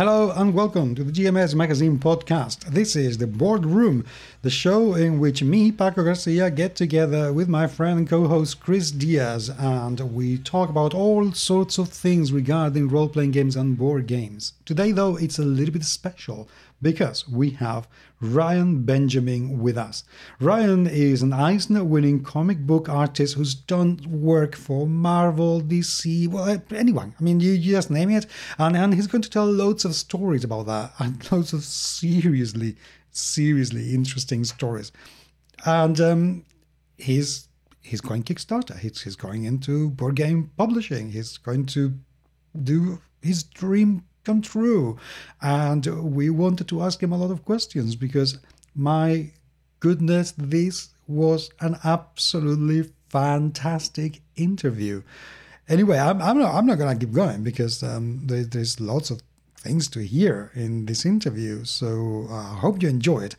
[0.00, 2.60] Hello and welcome to the GMS Magazine podcast.
[2.60, 4.06] This is the Boardroom,
[4.40, 8.60] the show in which me, Paco Garcia, get together with my friend and co host
[8.60, 13.76] Chris Diaz and we talk about all sorts of things regarding role playing games and
[13.76, 14.54] board games.
[14.70, 16.48] Today, though, it's a little bit special
[16.80, 17.88] because we have
[18.20, 20.04] Ryan Benjamin with us.
[20.38, 26.62] Ryan is an Eisner winning comic book artist who's done work for Marvel, DC, well,
[26.70, 27.16] anyone.
[27.18, 28.26] I mean, you, you just name it.
[28.60, 32.76] And, and he's going to tell loads of stories about that and loads of seriously,
[33.10, 34.92] seriously interesting stories.
[35.66, 36.44] And um,
[36.96, 37.48] he's
[37.80, 38.78] he's going Kickstarter.
[38.78, 41.10] He's, he's going into board game publishing.
[41.10, 41.98] He's going to
[42.62, 44.98] do his dream come true.
[45.40, 48.38] And we wanted to ask him a lot of questions because
[48.74, 49.30] my
[49.80, 55.02] goodness, this was an absolutely fantastic interview.
[55.68, 59.10] Anyway, I'm, I'm not, I'm not going to keep going because um, there, there's lots
[59.10, 59.20] of
[59.56, 61.64] things to hear in this interview.
[61.64, 63.36] So uh, I hope you enjoy it.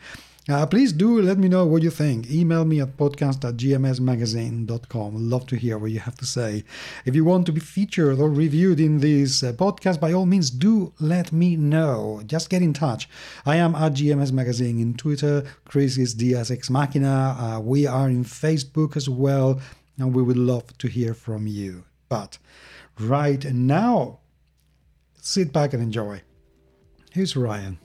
[0.51, 2.29] Uh, please do let me know what you think.
[2.29, 5.29] Email me at podcast at gmsmagazine.com.
[5.29, 6.65] Love to hear what you have to say.
[7.05, 10.49] If you want to be featured or reviewed in this uh, podcast, by all means,
[10.49, 12.21] do let me know.
[12.25, 13.07] Just get in touch.
[13.45, 15.45] I am at GMS Magazine in Twitter.
[15.63, 16.21] Chris is
[16.51, 17.37] Ex Machina.
[17.39, 19.61] Uh, we are in Facebook as well,
[19.97, 21.85] and we would love to hear from you.
[22.09, 22.39] But
[22.99, 24.19] right now,
[25.15, 26.23] sit back and enjoy.
[27.11, 27.79] Here's Ryan.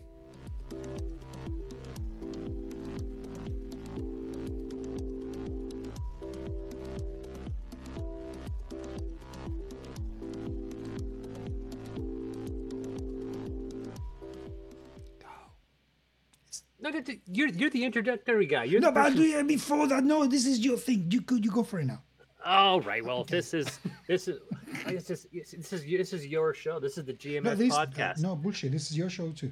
[16.92, 18.65] No, you're you're the introductory guy.
[18.65, 19.47] You're no, but person...
[19.47, 21.06] before that, no, this is your thing.
[21.11, 22.02] You could you go for it now.
[22.45, 23.05] All right.
[23.05, 23.36] Well, okay.
[23.36, 24.39] this is this is
[24.86, 26.79] this is this is this is your show.
[26.79, 28.19] This is the GMS no, this, podcast.
[28.20, 28.73] No bullshit.
[28.73, 29.51] This is your show too.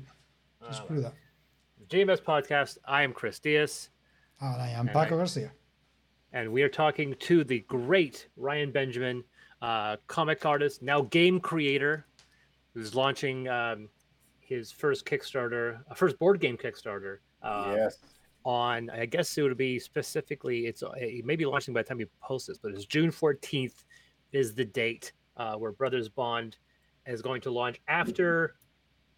[0.69, 1.15] Just uh, screw that.
[1.89, 2.79] GMS podcast.
[2.87, 3.91] I am Chris Diaz.
[4.41, 5.53] And I am Paco I, Garcia.
[6.33, 9.25] And we are talking to the great Ryan Benjamin,
[9.63, 12.07] uh, comic artist, now game creator,
[12.75, 13.89] who's launching um,
[14.55, 17.19] his first Kickstarter, uh, first board game Kickstarter.
[17.43, 17.99] Uh, yes.
[18.45, 22.01] On, I guess it would be specifically, it's it may be launching by the time
[22.01, 23.85] you post this, but it's June 14th
[24.33, 26.59] is the date uh, where Brothers Bond
[27.07, 28.57] is going to launch after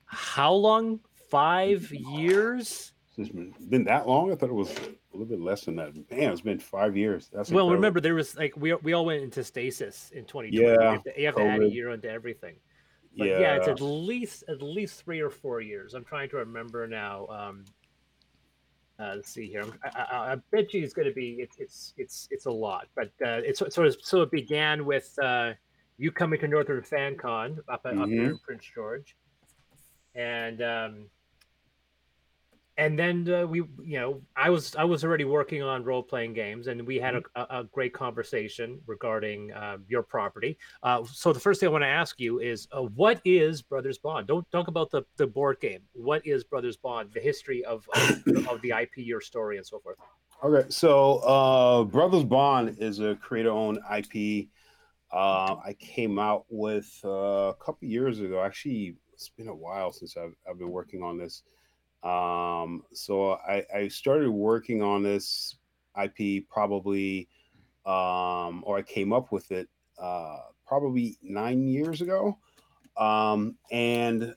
[0.06, 1.00] how long?
[1.28, 2.92] Five years?
[3.18, 4.30] It's been that long?
[4.30, 5.94] I thought it was a little bit less than that.
[6.10, 7.28] Man, it's been five years.
[7.32, 7.64] That's well.
[7.64, 7.74] Incredible.
[7.74, 10.50] Remember, there was like we we all went into stasis in 2020.
[10.50, 12.56] Yeah, you have to, you have to add a year onto everything.
[13.16, 13.40] But yeah.
[13.40, 13.56] yeah.
[13.56, 15.94] it's at least at least three or four years.
[15.94, 17.26] I'm trying to remember now.
[17.28, 17.64] Um,
[18.98, 19.64] uh, let's see here.
[19.84, 22.88] I, I, I bet you it's going to be it's it's it's it's a lot,
[22.94, 25.52] but uh, it's sort of so it began with uh,
[25.98, 28.02] you coming to Northern FanCon up, mm-hmm.
[28.02, 29.16] up here in Prince George,
[30.14, 31.06] and um,
[32.78, 36.66] and then uh, we you know i was i was already working on role-playing games
[36.66, 37.54] and we had mm-hmm.
[37.54, 40.58] a, a, great conversation regarding uh, your property.
[40.82, 43.98] Uh, so the first thing i want to ask you is uh, what is brothers
[43.98, 44.26] bond?
[44.26, 45.80] Don't talk about the, the board game.
[45.92, 47.10] What is brothers bond?
[47.12, 49.96] The history of, of, of the ip your story and so forth.
[50.42, 54.48] Okay so uh, brothers bond is a creator-owned ip
[55.12, 58.42] uh, i came out with a couple years ago.
[58.42, 61.42] Actually it's been a while since I've, I've been working on this
[62.06, 65.56] um, so I, I started working on this
[66.00, 67.28] IP probably,
[67.84, 69.68] um, or I came up with it
[70.00, 72.38] uh, probably nine years ago.
[72.96, 74.36] Um, and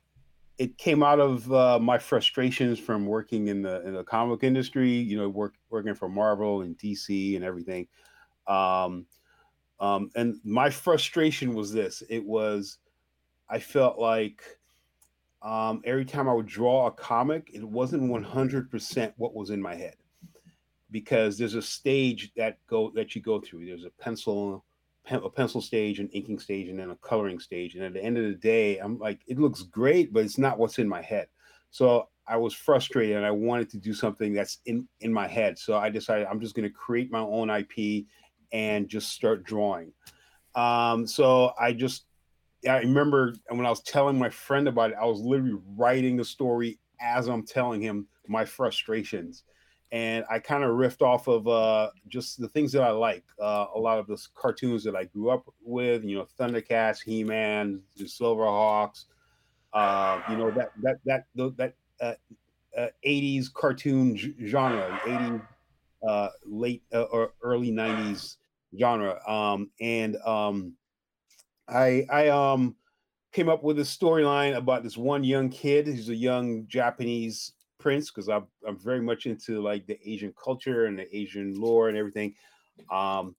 [0.57, 4.91] it came out of uh, my frustrations from working in the in the comic industry,
[4.91, 7.88] you know, work, working for Marvel and DC and everything.
[8.47, 9.06] Um,
[9.80, 12.80] um, and my frustration was this: it was,
[13.47, 14.41] I felt like
[15.41, 19.75] um, every time I would draw a comic, it wasn't 100% what was in my
[19.75, 19.95] head
[20.91, 23.65] because there's a stage that go that you go through.
[23.65, 24.65] There's a pencil,
[25.09, 27.75] a pencil stage, an inking stage, and then a coloring stage.
[27.75, 30.57] And at the end of the day, I'm like, it looks great, but it's not
[30.57, 31.27] what's in my head.
[31.71, 35.57] So I was frustrated, and I wanted to do something that's in in my head.
[35.57, 38.06] So I decided I'm just going to create my own IP
[38.51, 39.94] and just start drawing.
[40.56, 42.06] Um, so I just
[42.67, 46.25] I remember when I was telling my friend about it, I was literally writing the
[46.25, 49.44] story as I'm telling him my frustrations.
[49.91, 53.23] And I kind of riffed off of uh, just the things that I like.
[53.41, 57.23] Uh, a lot of the cartoons that I grew up with, you know, Thundercats, He
[57.23, 59.05] Man, the Silverhawks,
[59.73, 61.25] uh, you know, that, that, that,
[61.57, 62.13] that, uh,
[62.77, 64.15] uh, 80s cartoon
[64.45, 65.41] genre, 80s,
[66.07, 68.38] uh, late uh, or early 90s
[68.77, 69.19] genre.
[69.27, 70.73] Um, and, um,
[71.69, 72.75] I I um
[73.31, 75.88] came up with a storyline about this one young kid.
[75.88, 80.86] He's a young Japanese prince because I'm I'm very much into like the Asian culture
[80.86, 82.36] and the Asian lore and everything.
[82.92, 83.36] Um,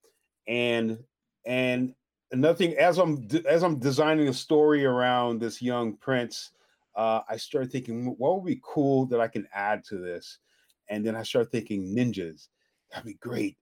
[0.47, 0.99] and
[1.47, 1.95] and
[2.33, 6.51] another thing, as I'm as I'm designing a story around this young prince,
[6.97, 10.39] uh, I started thinking, what would be cool that I can add to this?
[10.89, 12.49] And then I started thinking ninjas.
[12.91, 13.57] That'd be great.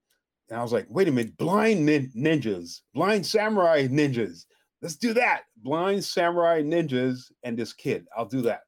[0.48, 4.46] And I was like, wait a minute, blind nin- ninjas, blind samurai ninjas.
[4.80, 5.42] Let's do that.
[5.56, 8.06] Blind samurai ninjas and this kid.
[8.16, 8.62] I'll do that.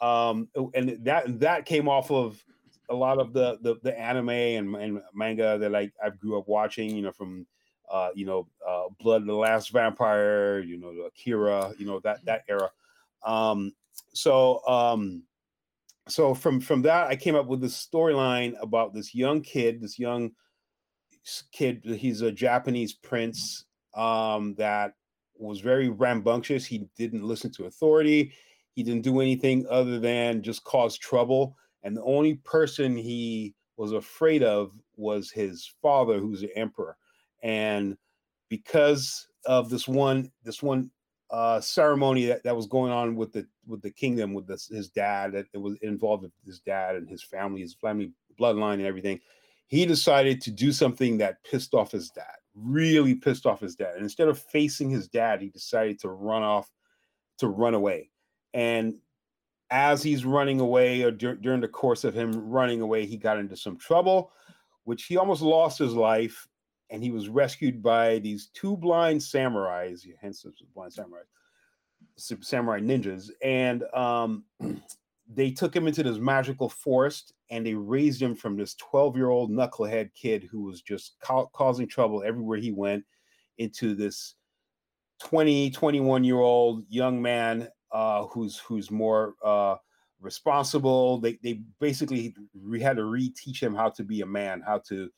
[0.00, 2.42] Um, and that that came off of
[2.90, 6.48] a lot of the the, the anime and, and manga that I, I grew up
[6.48, 7.46] watching, you know, from
[7.90, 12.24] uh, you know, uh, Blood of the Last Vampire, you know, Akira, you know, that
[12.24, 12.70] that era.
[13.24, 13.72] Um,
[14.12, 15.22] so um,
[16.08, 19.98] so from from that, I came up with this storyline about this young kid, this
[19.98, 20.32] young
[21.52, 21.82] kid.
[21.84, 23.64] He's a Japanese prince
[23.94, 24.94] um, that
[25.44, 26.64] was very rambunctious.
[26.64, 28.32] He didn't listen to authority.
[28.74, 31.56] He didn't do anything other than just cause trouble.
[31.82, 36.96] And the only person he was afraid of was his father, who's the emperor.
[37.42, 37.96] And
[38.48, 40.90] because of this one, this one
[41.30, 44.88] uh, ceremony that, that was going on with the with the kingdom with this, his
[44.88, 48.86] dad, that it was involved with his dad and his family, his family bloodline and
[48.86, 49.20] everything.
[49.66, 53.94] He decided to do something that pissed off his dad, really pissed off his dad.
[53.94, 56.70] And instead of facing his dad, he decided to run off,
[57.38, 58.10] to run away.
[58.52, 58.94] And
[59.70, 63.38] as he's running away, or dur- during the course of him running away, he got
[63.38, 64.30] into some trouble,
[64.84, 66.46] which he almost lost his life.
[66.90, 71.22] And he was rescued by these two blind samurais, hence the blind samurai,
[72.16, 73.30] samurai ninjas.
[73.42, 74.44] And um,
[75.32, 79.30] they took him into this magical forest and they raised him from this 12 year
[79.30, 83.04] old knucklehead kid who was just ca- causing trouble everywhere he went
[83.58, 84.34] into this
[85.20, 89.76] 20, 21 year old young man uh, who's who's more uh,
[90.20, 91.18] responsible.
[91.18, 92.34] They they basically
[92.66, 95.08] we had to reteach him how to be a man, how to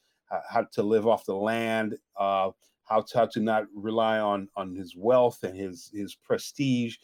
[0.49, 2.51] how to live off the land, uh,
[2.85, 6.97] how to how to not rely on on his wealth and his his prestige,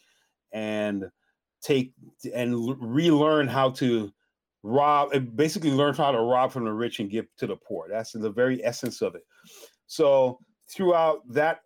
[0.51, 1.09] and
[1.63, 1.93] take
[2.33, 4.11] and relearn how to
[4.63, 7.87] rob basically learn how to rob from the rich and give to the poor.
[7.89, 9.23] That's the very essence of it.
[9.87, 10.39] So
[10.69, 11.61] throughout that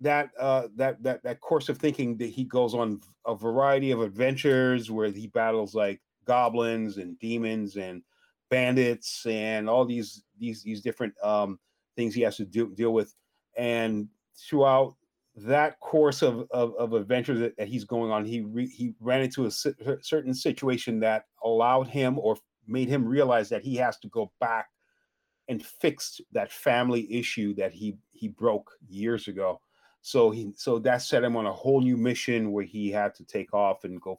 [0.00, 4.00] that uh, that that that course of thinking that he goes on a variety of
[4.00, 8.02] adventures where he battles like goblins and demons and
[8.50, 11.58] bandits and all these these these different um,
[11.96, 13.14] things he has to do, deal with.
[13.56, 14.96] And throughout
[15.36, 19.20] that course of, of, of adventures that, that, he's going on he re, he ran
[19.20, 22.36] into a certain situation that allowed him or
[22.66, 24.68] made him realize that he has to go back
[25.48, 29.60] and fix that family issue that he he broke years ago.
[30.00, 33.24] So he so that set him on a whole new mission where he had to
[33.24, 34.18] take off and go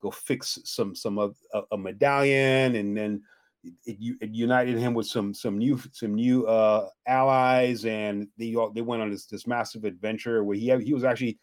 [0.00, 3.22] go fix some some of a, a medallion, and then
[3.62, 8.80] it, it, united him with some some new some new uh, allies, and they they
[8.80, 11.38] went on this this massive adventure where he had, he was actually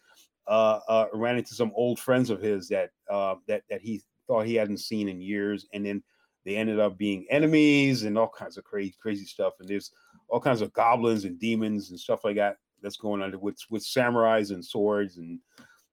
[0.46, 4.46] uh, uh, ran into some old friends of his that uh, that that he thought
[4.46, 6.02] he hadn't seen in years, and then
[6.44, 9.54] they ended up being enemies and all kinds of crazy crazy stuff.
[9.60, 9.92] And there's
[10.28, 13.84] all kinds of goblins and demons and stuff like that that's going on with with
[13.84, 15.38] samurais and swords and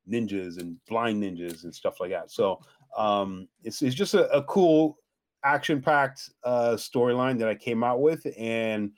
[0.10, 2.32] ninjas and blind ninjas and stuff like that.
[2.32, 2.62] So
[2.98, 4.98] um, it's it's just a, a cool
[5.46, 8.92] action packed uh, storyline that I came out with, and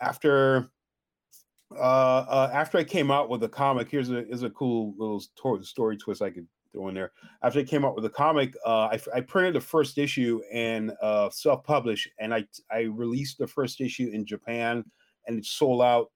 [0.00, 0.70] after
[1.76, 5.20] uh, uh, after I came out with the comic, here's a is a cool little
[5.62, 7.12] story, twist I could throw in there.
[7.42, 10.92] After I came out with the comic, uh, I, I printed the first issue and
[11.00, 14.84] uh, self published, and I I released the first issue in Japan,
[15.26, 16.10] and it sold out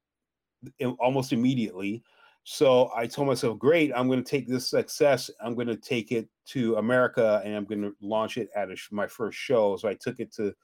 [0.99, 2.03] almost immediately.
[2.45, 6.13] So I told myself, great, I'm going to take this success, I'm going to take
[6.13, 9.77] it to America, and I'm going to launch it at a, my first show.
[9.77, 10.55] So I took it to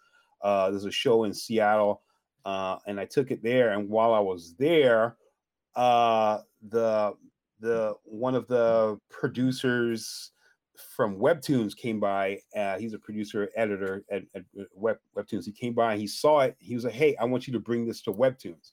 [0.42, 2.02] uh, there's a show in Seattle,
[2.44, 3.72] uh, and I took it there.
[3.72, 5.16] And while I was there,
[5.74, 7.14] uh, the
[7.60, 10.32] the one of the producers
[10.94, 12.40] from Webtoons came by.
[12.56, 14.44] Uh, he's a producer editor at, at
[14.74, 15.44] Web, Webtoons.
[15.44, 16.56] He came by, he saw it.
[16.58, 18.72] He was like, "Hey, I want you to bring this to Webtoons."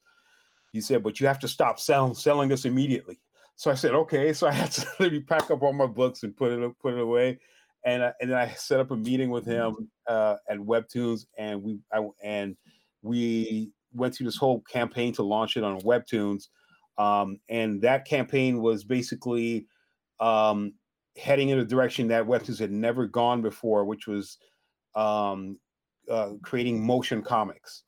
[0.72, 3.20] He said, but you have to stop selling selling this immediately.
[3.56, 4.34] So I said, okay.
[4.34, 7.00] So I had to literally pack up all my books and put it put it
[7.00, 7.40] away.
[7.86, 11.62] And, uh, and then I set up a meeting with him uh, at Webtoons, and
[11.64, 12.58] we I, and
[13.02, 16.48] we went through this whole campaign to launch it on Webtoons.
[16.98, 19.68] Um, and that campaign was basically
[20.20, 20.74] um,
[21.16, 24.38] heading in a direction that Webtoons had never gone before, which was
[24.96, 25.58] um,
[26.10, 27.84] uh, creating motion comics.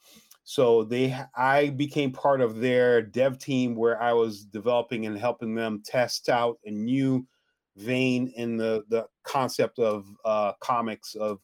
[0.49, 5.53] So they, I became part of their dev team where I was developing and helping
[5.53, 7.27] them test out a new
[7.75, 11.37] vein in the the concept of uh, comics of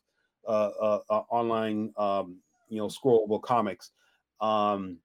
[0.48, 3.92] uh, uh, uh online, um, you know, scrollable comics,
[4.42, 4.98] um,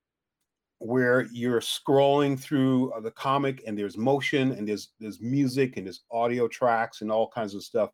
[0.78, 6.04] where you're scrolling through the comic and there's motion and there's there's music and there's
[6.10, 7.90] audio tracks and all kinds of stuff.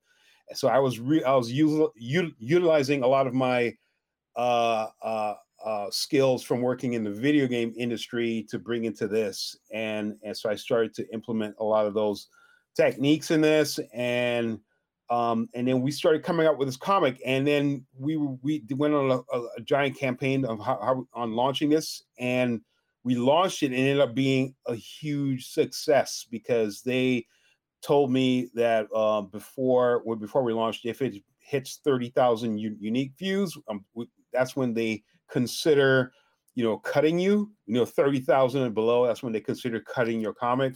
[0.54, 3.74] So I was re- I was util- utilizing a lot of my
[4.36, 5.34] uh, uh,
[5.64, 10.36] uh, skills from working in the video game industry to bring into this, and and
[10.36, 12.28] so I started to implement a lot of those
[12.76, 14.60] techniques in this, and
[15.08, 18.94] um, and then we started coming up with this comic, and then we we went
[18.94, 22.60] on a, a giant campaign of how, how, on launching this, and
[23.04, 27.24] we launched it, and it ended up being a huge success because they
[27.82, 33.12] told me that uh, before before we launched, if it hits thirty thousand u- unique
[33.18, 36.12] views, um, we, that's when they consider,
[36.54, 40.34] you know, cutting you, you know, 30,000 and below, that's when they consider cutting your
[40.34, 40.74] comic.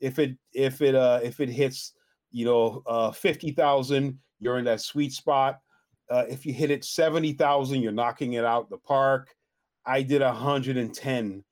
[0.00, 1.94] If it if it uh if it hits,
[2.30, 5.60] you know, uh 50,000, you're in that sweet spot.
[6.10, 9.34] Uh, if you hit it 70,000, you're knocking it out the park.
[9.84, 11.44] I did 110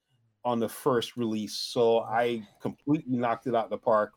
[0.45, 4.13] on the first release, so I completely knocked it out the park.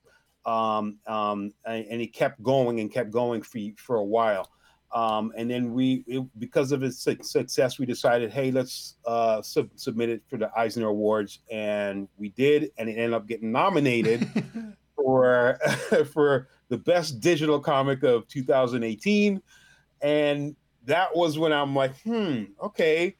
[0.45, 4.50] Um, um, and, and it kept going and kept going for for a while.
[4.91, 9.69] Um, and then we, it, because of its success, we decided, hey, let's uh, sub-
[9.75, 14.27] submit it for the Eisner Awards, and we did, and it ended up getting nominated
[14.96, 15.60] for
[16.13, 19.41] for the best digital comic of 2018.
[20.01, 20.55] And
[20.86, 23.15] that was when I'm like, hmm, okay,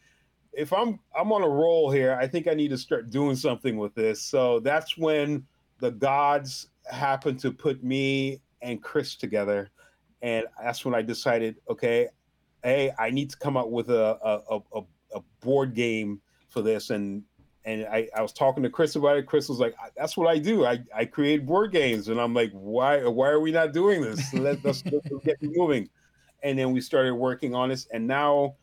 [0.54, 3.78] if I'm I'm on a roll here, I think I need to start doing something
[3.78, 4.24] with this.
[4.24, 5.46] So that's when
[5.80, 9.70] the gods happened to put me and Chris together
[10.22, 12.08] and that's when I decided, okay,
[12.64, 14.82] hey, I need to come up with a a, a,
[15.16, 17.24] a board game for this, and
[17.66, 19.26] and I, I was talking to Chris about it.
[19.26, 20.66] Chris was like, "That's what I do.
[20.66, 24.34] I, I create board games," and I'm like, "Why why are we not doing this?
[24.34, 25.90] Let, us let's get moving."
[26.42, 28.56] And then we started working on this, and now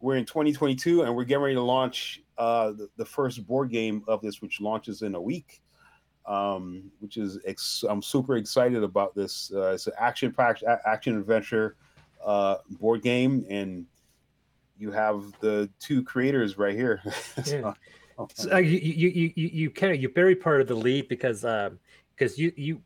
[0.00, 4.04] we're in 2022, and we're getting ready to launch uh, the, the first board game
[4.06, 5.60] of this, which launches in a week
[6.28, 9.50] um, which is ex- I'm super excited about this.
[9.52, 11.74] Uh, it's an action packed action adventure
[12.24, 13.86] uh, board game, and
[14.78, 17.02] you have the two creators right here.
[17.44, 17.74] so,
[18.34, 21.40] so, uh, you you you you kind of you bury part of the lead because
[21.40, 22.82] because um, you you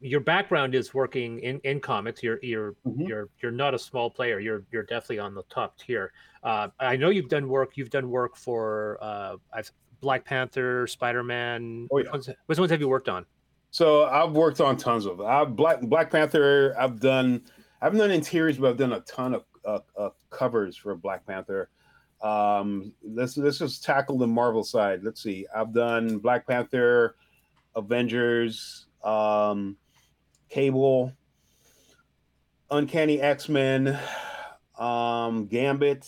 [0.00, 2.22] your background is working in, in comics.
[2.22, 3.02] You're you're mm-hmm.
[3.02, 4.38] you're you're not a small player.
[4.38, 6.12] You're you're definitely on the top tier.
[6.42, 7.76] Uh, I know you've done work.
[7.76, 11.88] You've done work for uh, I've Black Panther, Spider Man.
[11.90, 12.04] Oh, yeah.
[12.04, 13.26] which, ones, which ones have you worked on?
[13.70, 15.20] So I've worked on tons of.
[15.20, 16.74] I've Black Black Panther.
[16.78, 17.42] I've done.
[17.80, 21.68] I've done interiors, but I've done a ton of uh, uh, covers for Black Panther.
[22.22, 25.04] Um, let's let's just tackle the Marvel side.
[25.04, 25.46] Let's see.
[25.54, 27.14] I've done Black Panther,
[27.76, 29.76] Avengers, um,
[30.48, 31.12] Cable,
[32.70, 33.98] Uncanny X Men,
[34.78, 36.06] um, Gambit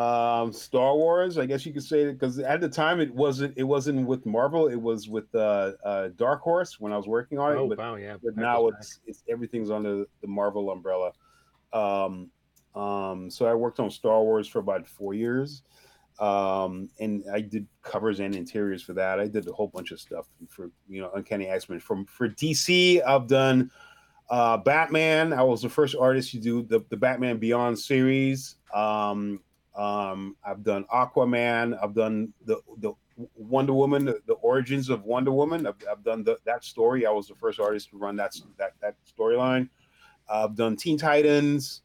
[0.00, 3.64] um star wars i guess you could say because at the time it wasn't it
[3.64, 7.52] wasn't with marvel it was with uh, uh dark horse when i was working on
[7.52, 11.12] it oh but, wow yeah but now it's it's everything's under the marvel umbrella.
[11.74, 12.30] Um
[12.74, 15.62] um so i worked on star wars for about four years
[16.18, 19.20] um and i did covers and interiors for that.
[19.20, 23.02] I did a whole bunch of stuff for you know uncanny x-men from for dc
[23.06, 23.70] i've done
[24.30, 25.34] uh batman.
[25.34, 28.54] I was the first artist to do the, the batman beyond series.
[28.72, 29.40] Um
[29.74, 31.78] um, I've done Aquaman.
[31.82, 32.92] I've done the the
[33.36, 35.66] Wonder Woman, the, the origins of Wonder Woman.
[35.66, 37.06] I've, I've done the, that story.
[37.06, 39.68] I was the first artist to run that that that storyline.
[40.28, 41.82] I've done Teen Titans.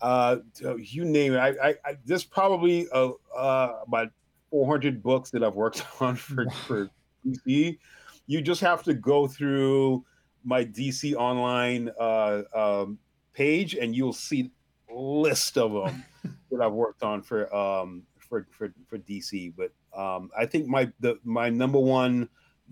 [0.00, 0.36] Uh,
[0.78, 1.38] you name it.
[1.38, 4.10] I, I, I there's probably uh, uh, about
[4.50, 6.90] 400 books that I've worked on for for
[7.26, 7.78] DC.
[8.26, 10.04] You just have to go through
[10.44, 12.98] my DC online uh, um,
[13.32, 14.50] page, and you'll see
[14.94, 16.04] list of them
[16.50, 19.52] that I've worked on for um for for, for DC.
[19.56, 22.28] But um, I think my the my number one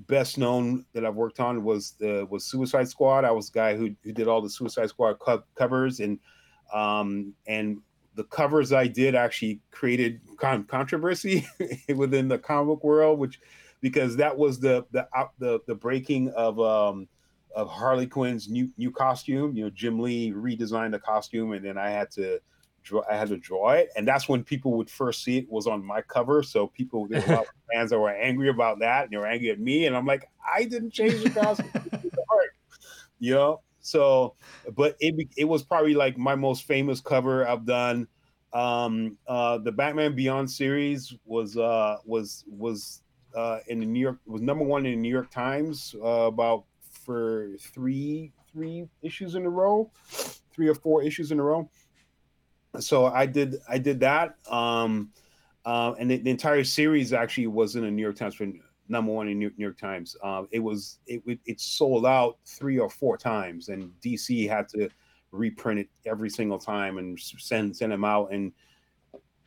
[0.09, 3.25] best known that I've worked on was the was Suicide Squad.
[3.25, 6.19] I was the guy who who did all the Suicide Squad co- covers and
[6.73, 7.79] um and
[8.15, 11.47] the covers I did actually created con- controversy
[11.97, 13.41] within the comic world, which
[13.81, 15.07] because that was the the
[15.39, 17.09] the the breaking of um
[17.55, 19.57] of Harley Quinn's new new costume.
[19.57, 22.41] You know, Jim Lee redesigned the costume, and then I had to
[22.83, 23.03] draw.
[23.11, 25.85] I had to draw it, and that's when people would first see it was on
[25.85, 26.43] my cover.
[26.43, 29.17] So people, there were a lot of fans that were angry about that, and they
[29.17, 31.71] were angry at me, and I'm like, I didn't change the costume,
[33.19, 33.61] you know.
[33.81, 34.37] So,
[34.75, 38.07] but it it was probably like my most famous cover I've done.
[38.53, 43.03] Um, uh, the Batman Beyond series was uh, was was
[43.35, 46.65] uh, in the New York was number one in the New York Times uh, about
[47.05, 49.91] for three three issues in a row,
[50.53, 51.69] three or four issues in a row.
[52.81, 54.37] So I did I did that.
[54.49, 55.11] Um,
[55.65, 58.49] uh, and the, the, entire series actually was in the New York Times for
[58.89, 60.17] number one in New, New York Times.
[60.23, 64.89] Uh, it was it, it sold out three or four times, and DC had to
[65.31, 68.33] reprint it every single time and send send them out.
[68.33, 68.53] And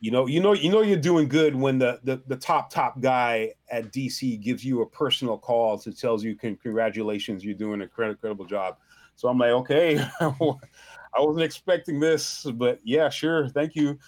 [0.00, 3.00] you know, you know, you know, you're doing good when the the, the top top
[3.00, 7.84] guy at DC gives you a personal call to tells you, "Congratulations, you're doing a
[7.84, 8.76] incredible job."
[9.16, 13.98] So I'm like, okay, I wasn't expecting this, but yeah, sure, thank you.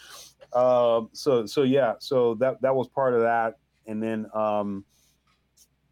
[0.53, 4.85] Um, so so yeah, so that that was part of that, and then um,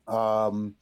[0.06, 0.74] um,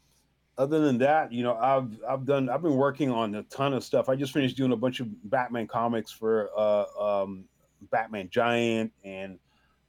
[0.59, 3.85] other than that, you know, I've I've done I've been working on a ton of
[3.85, 4.09] stuff.
[4.09, 7.45] I just finished doing a bunch of Batman comics for uh, um,
[7.91, 9.39] Batman Giant and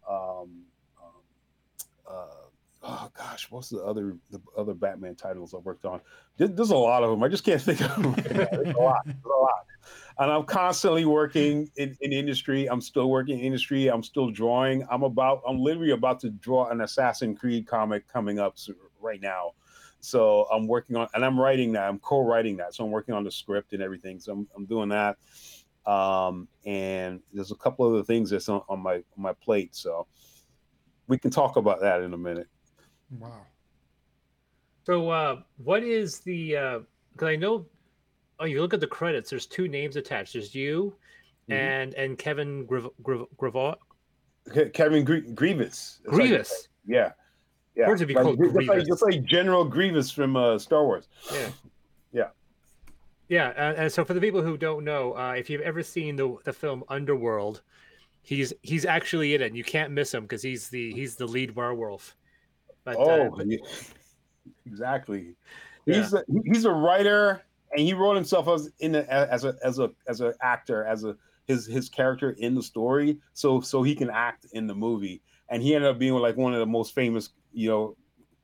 [0.10, 0.66] um,
[1.02, 1.22] um,
[2.08, 2.25] uh,
[2.84, 6.02] oh gosh, what's the other the other Batman titles I worked on?
[6.38, 7.24] There's, there's a lot of them.
[7.24, 8.16] I just can't think of them.
[8.24, 9.02] there's a lot.
[9.06, 9.66] There's a lot.
[10.18, 12.68] And I'm constantly working in, in industry.
[12.68, 13.88] I'm still working in industry.
[13.88, 14.86] I'm still drawing.
[14.90, 15.42] I'm about.
[15.48, 18.56] I'm literally about to draw an Assassin Creed comic coming up
[19.02, 19.52] right now.
[20.00, 21.90] So I'm working on, and I'm writing that.
[21.90, 22.75] I'm co-writing that.
[22.75, 24.20] So I'm working on the script and everything.
[24.20, 25.18] So I'm, I'm doing that.
[25.86, 29.75] Um, and there's a couple other things that's on, on my on my plate.
[29.75, 30.08] So
[31.08, 32.48] we can talk about that in a minute.
[33.20, 33.42] Wow.
[34.86, 36.84] So uh, what is the?
[37.13, 37.65] Because uh, I know,
[38.39, 39.30] oh, you look at the credits.
[39.30, 40.34] There's two names attached.
[40.34, 40.96] There's you,
[41.50, 41.54] mm-hmm.
[41.54, 43.77] and and Kevin Griv- Griv-
[44.74, 46.01] Kevin Gr- Grevioux.
[46.08, 46.38] Grevioux.
[46.38, 46.48] Like,
[46.86, 47.12] yeah.
[47.77, 50.86] Yeah, Words would be like, called just like, just like General Grievous from uh, Star
[50.86, 51.10] Wars.
[51.34, 51.50] Yeah,
[52.13, 52.27] yeah,
[53.27, 53.50] yeah.
[53.50, 56.38] Uh, and so, for the people who don't know, uh, if you've ever seen the
[56.44, 57.62] the film Underworld,
[58.22, 59.47] he's he's actually in it.
[59.47, 62.15] and You can't miss him because he's the he's the lead werewolf.
[62.84, 63.58] But, oh, uh, yeah.
[64.65, 65.36] exactly.
[65.86, 65.95] Yeah.
[65.95, 69.80] He's a, he's a writer, and he wrote himself as in a, as a as
[69.80, 71.15] a as an actor as a
[71.47, 75.21] his his character in the story, so so he can act in the movie.
[75.50, 77.97] And he ended up being like one of the most famous you know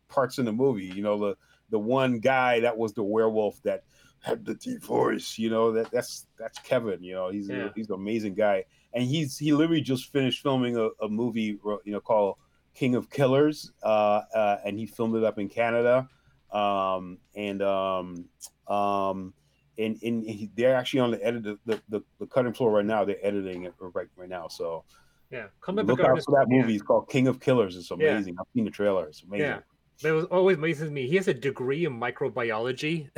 [0.08, 0.86] parts in the movie.
[0.86, 1.38] You know the
[1.70, 3.84] the one guy that was the werewolf that
[4.22, 5.38] had the deep voice.
[5.38, 7.04] You know that that's that's Kevin.
[7.04, 7.66] You know he's yeah.
[7.66, 11.60] a, he's an amazing guy, and he's he literally just finished filming a, a movie
[11.84, 12.38] you know called
[12.74, 16.08] King of Killers, uh, uh, and he filmed it up in Canada,
[16.52, 18.26] um, and um,
[18.68, 19.34] um,
[19.78, 23.04] and, and he, they're actually on the edit the, the, the cutting floor right now.
[23.04, 24.48] They're editing it right right now.
[24.48, 24.84] So
[25.32, 26.74] yeah, comic look out for that movie.
[26.74, 26.76] Yeah.
[26.76, 27.76] It's called King of Killers.
[27.76, 28.34] It's amazing.
[28.34, 28.42] Yeah.
[28.42, 29.08] I've seen the trailer.
[29.08, 29.48] It's amazing.
[29.48, 29.60] Yeah.
[30.02, 31.08] But it was always amazes me.
[31.08, 33.10] He has a degree in microbiology.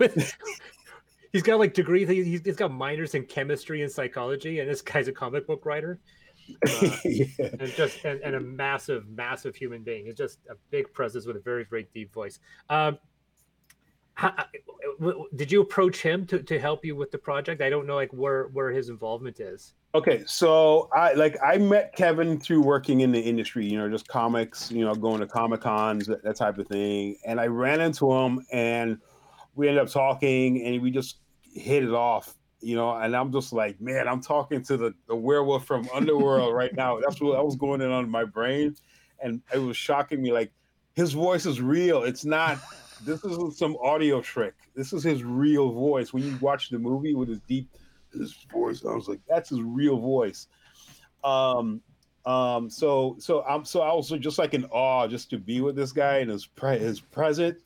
[1.32, 2.08] he's got like degrees.
[2.08, 5.98] He's, he's got minors in chemistry and psychology, and this guy's a comic book writer.
[6.66, 7.26] Uh, yeah.
[7.38, 10.06] and just and, and, a massive, massive human being.
[10.06, 12.38] He's just a big presence with a very, very deep voice.
[12.68, 12.98] Um,
[14.14, 14.44] how, uh,
[15.34, 17.60] did you approach him to, to help you with the project?
[17.60, 19.74] I don't know like where where his involvement is.
[19.94, 24.08] Okay, so I like I met Kevin through working in the industry, you know, just
[24.08, 27.16] comics, you know, going to comic cons, that, that type of thing.
[27.26, 28.98] And I ran into him, and
[29.54, 31.18] we ended up talking, and we just
[31.52, 32.96] hit it off, you know.
[32.96, 36.98] And I'm just like, man, I'm talking to the, the werewolf from Underworld right now.
[37.04, 38.76] That's what I was going in on my brain,
[39.20, 40.32] and it was shocking me.
[40.32, 40.52] Like
[40.94, 42.04] his voice is real.
[42.04, 42.58] It's not.
[43.04, 44.54] This is some audio trick.
[44.74, 46.12] This is his real voice.
[46.12, 47.68] When you watch the movie with his deep
[48.18, 48.84] his voice.
[48.84, 50.48] I was like, that's his real voice.
[51.22, 51.80] Um,
[52.26, 55.76] um, so so I'm so I was just like in awe just to be with
[55.76, 57.58] this guy and his pre- his present.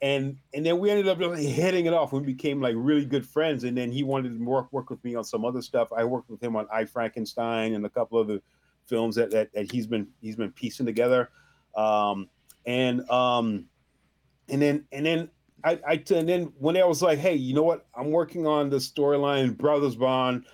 [0.00, 2.12] And and then we ended up just hitting it off.
[2.12, 3.64] We became like really good friends.
[3.64, 5.88] And then he wanted to work work with me on some other stuff.
[5.92, 8.40] I worked with him on I Frankenstein and a couple of the
[8.86, 11.28] films that, that, that he's been he's been piecing together.
[11.74, 12.28] Um,
[12.64, 13.66] and um,
[14.48, 15.30] and then and then
[15.64, 17.86] I, I and then when I was like, hey, you know what?
[17.94, 20.44] I'm working on the storyline Brothers Bond,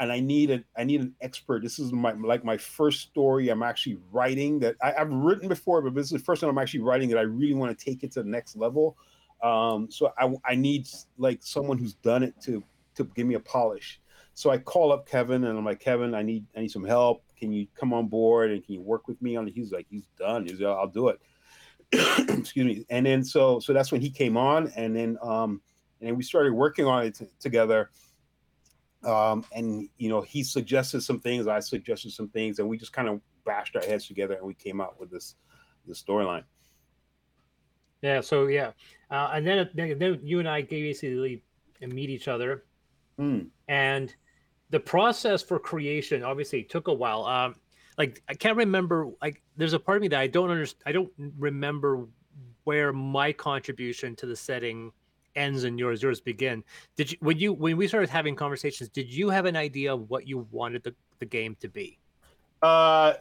[0.00, 1.62] and I need a I need an expert.
[1.62, 5.82] This is my like my first story I'm actually writing that I, have written before,
[5.82, 8.02] but this is the first time I'm actually writing that I really want to take
[8.02, 8.96] it to the next level.
[9.42, 12.62] Um, so I I need like someone who's done it to
[12.96, 14.00] to give me a polish.
[14.34, 17.24] So I call up Kevin and I'm like, Kevin, I need I need some help.
[17.36, 19.54] Can you come on board and can you work with me on it?
[19.54, 20.46] He's like, he's done.
[20.46, 21.20] He's like, I'll do it.
[21.92, 22.84] excuse me.
[22.90, 25.60] And then so so that's when he came on and then um
[26.00, 27.90] and then we started working on it t- together.
[29.04, 32.92] Um and you know he suggested some things i suggested some things and we just
[32.92, 35.36] kind of bashed our heads together and we came out with this
[35.86, 36.44] this storyline.
[38.02, 38.72] Yeah so yeah.
[39.10, 41.42] Uh, and then then you and i basically
[41.80, 42.64] meet each other.
[43.18, 43.48] Mm.
[43.66, 44.14] and
[44.70, 47.24] the process for creation obviously took a while.
[47.24, 47.56] Um,
[47.98, 49.10] like I can't remember.
[49.20, 50.82] Like there's a part of me that I don't understand.
[50.86, 52.06] I don't remember
[52.64, 54.92] where my contribution to the setting
[55.34, 56.62] ends and yours yours begin.
[56.96, 58.88] Did you when you when we started having conversations?
[58.88, 61.98] Did you have an idea of what you wanted the, the game to be?
[62.62, 63.14] Uh,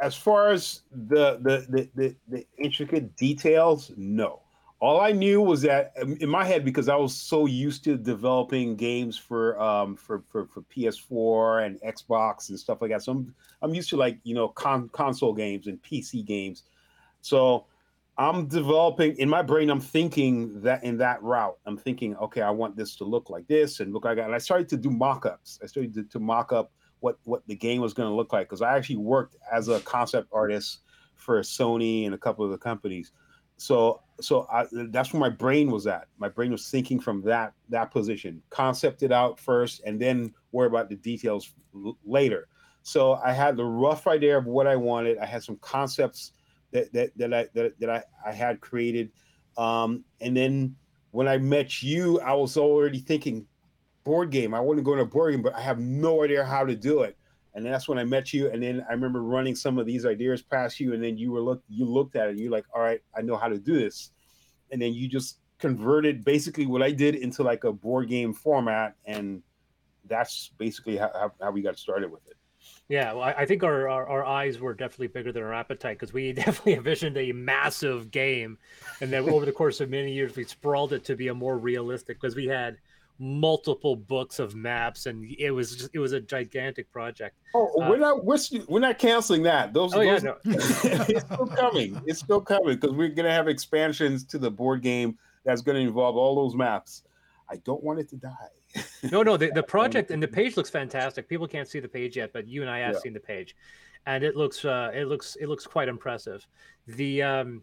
[0.00, 4.40] as far as the the, the the the intricate details, no.
[4.82, 7.96] All I knew was that um, in my head, because I was so used to
[7.96, 13.04] developing games for um for for, for PS4 and Xbox and stuff like that.
[13.04, 16.64] So I'm I'm used to like you know con- console games and PC games.
[17.20, 17.66] So
[18.18, 19.70] I'm developing in my brain.
[19.70, 21.58] I'm thinking that in that route.
[21.64, 24.24] I'm thinking, okay, I want this to look like this and look like that.
[24.24, 25.60] And I started to do mock-ups.
[25.62, 28.48] I started to, to mock up what what the game was going to look like
[28.48, 30.80] because I actually worked as a concept artist
[31.14, 33.12] for Sony and a couple of the companies.
[33.58, 36.08] So so I, that's where my brain was at.
[36.18, 40.66] My brain was thinking from that that position, concept it out first, and then worry
[40.66, 42.48] about the details l- later.
[42.82, 45.18] So I had the rough idea of what I wanted.
[45.18, 46.32] I had some concepts
[46.72, 49.10] that that, that I that, that I, I had created,
[49.56, 50.76] um, and then
[51.10, 53.46] when I met you, I was already thinking
[54.04, 54.54] board game.
[54.54, 56.74] I want to go to a board game, but I have no idea how to
[56.74, 57.16] do it.
[57.54, 58.50] And that's when I met you.
[58.50, 61.40] And then I remember running some of these ideas past you, and then you were
[61.40, 63.78] look you looked at it, and you're like, all right, I know how to do
[63.78, 64.10] this.
[64.70, 68.94] And then you just converted basically what I did into like a board game format,
[69.04, 69.42] and
[70.08, 72.36] that's basically how, how we got started with it.
[72.88, 76.12] Yeah, well, I think our, our, our eyes were definitely bigger than our appetite because
[76.12, 78.58] we definitely envisioned a massive game,
[79.00, 81.58] and then over the course of many years, we sprawled it to be a more
[81.58, 82.76] realistic because we had
[83.22, 87.36] multiple books of maps, and it was just, it was a gigantic project.
[87.54, 89.72] Oh, uh, we're not we're, we're not canceling that.
[89.72, 90.36] Those, oh, those yeah, no.
[90.44, 92.02] it's still coming.
[92.04, 96.16] It's still coming because we're gonna have expansions to the board game that's gonna involve
[96.16, 97.04] all those maps.
[97.48, 98.82] I don't want it to die.
[99.12, 101.28] no, no, the, the project and the page looks fantastic.
[101.28, 103.00] People can't see the page yet, but you and I have yeah.
[103.00, 103.54] seen the page,
[104.06, 106.44] and it looks uh, it looks it looks quite impressive.
[106.88, 107.62] The um,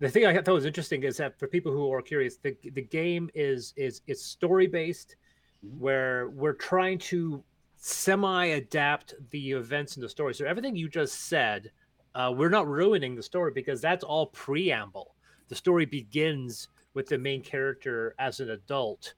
[0.00, 2.82] the thing I thought was interesting is that for people who are curious, the the
[2.82, 5.16] game is is is story based,
[5.64, 5.78] mm-hmm.
[5.78, 7.42] where we're trying to
[7.76, 10.34] semi adapt the events in the story.
[10.34, 11.70] So everything you just said,
[12.14, 15.14] uh, we're not ruining the story because that's all preamble.
[15.48, 19.14] The story begins with the main character as an adult.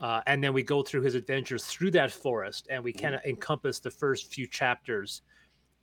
[0.00, 3.20] Uh, and then we go through his adventures through that forest and we kind of
[3.22, 3.30] mm-hmm.
[3.30, 5.22] encompass the first few chapters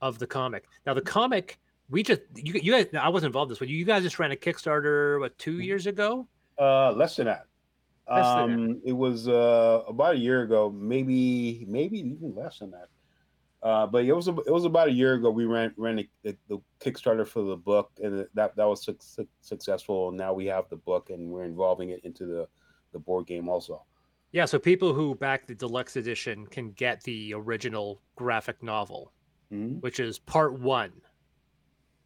[0.00, 0.64] of the comic.
[0.86, 1.58] Now, the comic
[1.90, 4.32] we just you, you guys I wasn't involved in this, but you guys just ran
[4.32, 5.64] a Kickstarter what two mm.
[5.64, 6.26] years ago?
[6.58, 7.46] Uh, less than that.
[8.10, 8.82] Less um, than that.
[8.84, 12.88] it was uh about a year ago, maybe maybe even less than that.
[13.62, 15.30] Uh, but it was it was about a year ago.
[15.30, 18.96] We ran ran the, the, the Kickstarter for the book, and that that was su-
[19.00, 20.08] su- successful.
[20.08, 22.48] And now we have the book, and we're involving it into the
[22.92, 23.82] the board game also.
[24.32, 29.12] Yeah, so people who back the deluxe edition can get the original graphic novel,
[29.52, 29.76] mm-hmm.
[29.76, 30.92] which is part one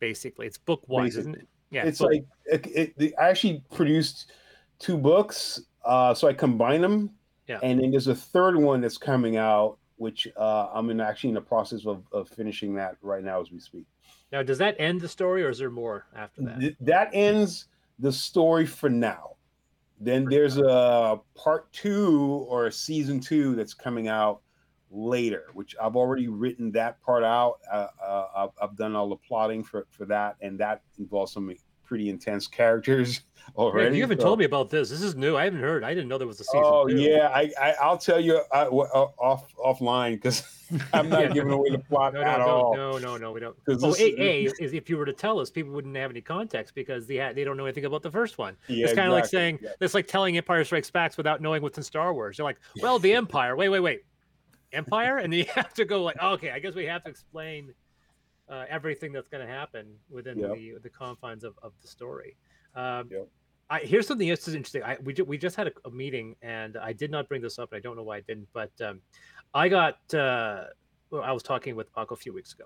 [0.00, 0.46] basically.
[0.46, 1.20] It's book one, basically.
[1.20, 1.48] isn't it?
[1.70, 1.84] Yeah.
[1.84, 2.10] It's book.
[2.10, 4.32] like it, it, I actually produced
[4.78, 7.10] two books, uh, so I combine them.
[7.46, 7.60] Yeah.
[7.62, 11.34] And then there's a third one that's coming out, which uh, I'm in actually in
[11.34, 13.84] the process of, of finishing that right now as we speak.
[14.32, 16.60] Now, does that end the story, or is there more after that?
[16.60, 17.66] Th- that ends
[17.98, 19.36] the story for now.
[20.00, 24.40] Then there's a part two or a season two that's coming out
[24.90, 27.58] later, which I've already written that part out.
[27.70, 31.54] Uh, uh, I've, I've, done all the plotting for, for that, and that involves some
[31.84, 33.22] pretty intense characters
[33.56, 33.90] already.
[33.90, 34.26] Yeah, you haven't so.
[34.26, 34.90] told me about this.
[34.90, 35.36] This is new.
[35.36, 35.82] I haven't heard.
[35.82, 36.62] I didn't know there was a season.
[36.62, 36.96] Oh two.
[36.96, 40.44] yeah, I, I will tell you uh, uh, off offline because
[40.92, 42.76] I'm not yeah, giving away the plot no, no, at no, all.
[42.76, 43.56] No, no, no, we don't.
[43.68, 46.74] Oh, a, a is if you were to tell us, people wouldn't have any context
[46.74, 48.56] because they ha- they don't know anything about the first one.
[48.68, 49.20] Yeah, it's kind of exactly.
[49.20, 49.70] like saying yeah.
[49.80, 52.38] it's like telling Empire Strikes Back without knowing what's in Star Wars.
[52.38, 53.56] You're like, well, the Empire.
[53.56, 54.02] Wait, wait, wait
[54.72, 57.72] empire and you have to go like oh, okay i guess we have to explain
[58.48, 60.54] uh, everything that's going to happen within yep.
[60.54, 62.36] the the confines of, of the story
[62.74, 63.28] um, yep.
[63.68, 66.92] I, here's something that's interesting I, we, we just had a, a, meeting and i
[66.92, 69.00] did not bring this up and i don't know why i didn't but um,
[69.54, 70.64] i got uh,
[71.10, 72.64] well, i was talking with paco a few weeks ago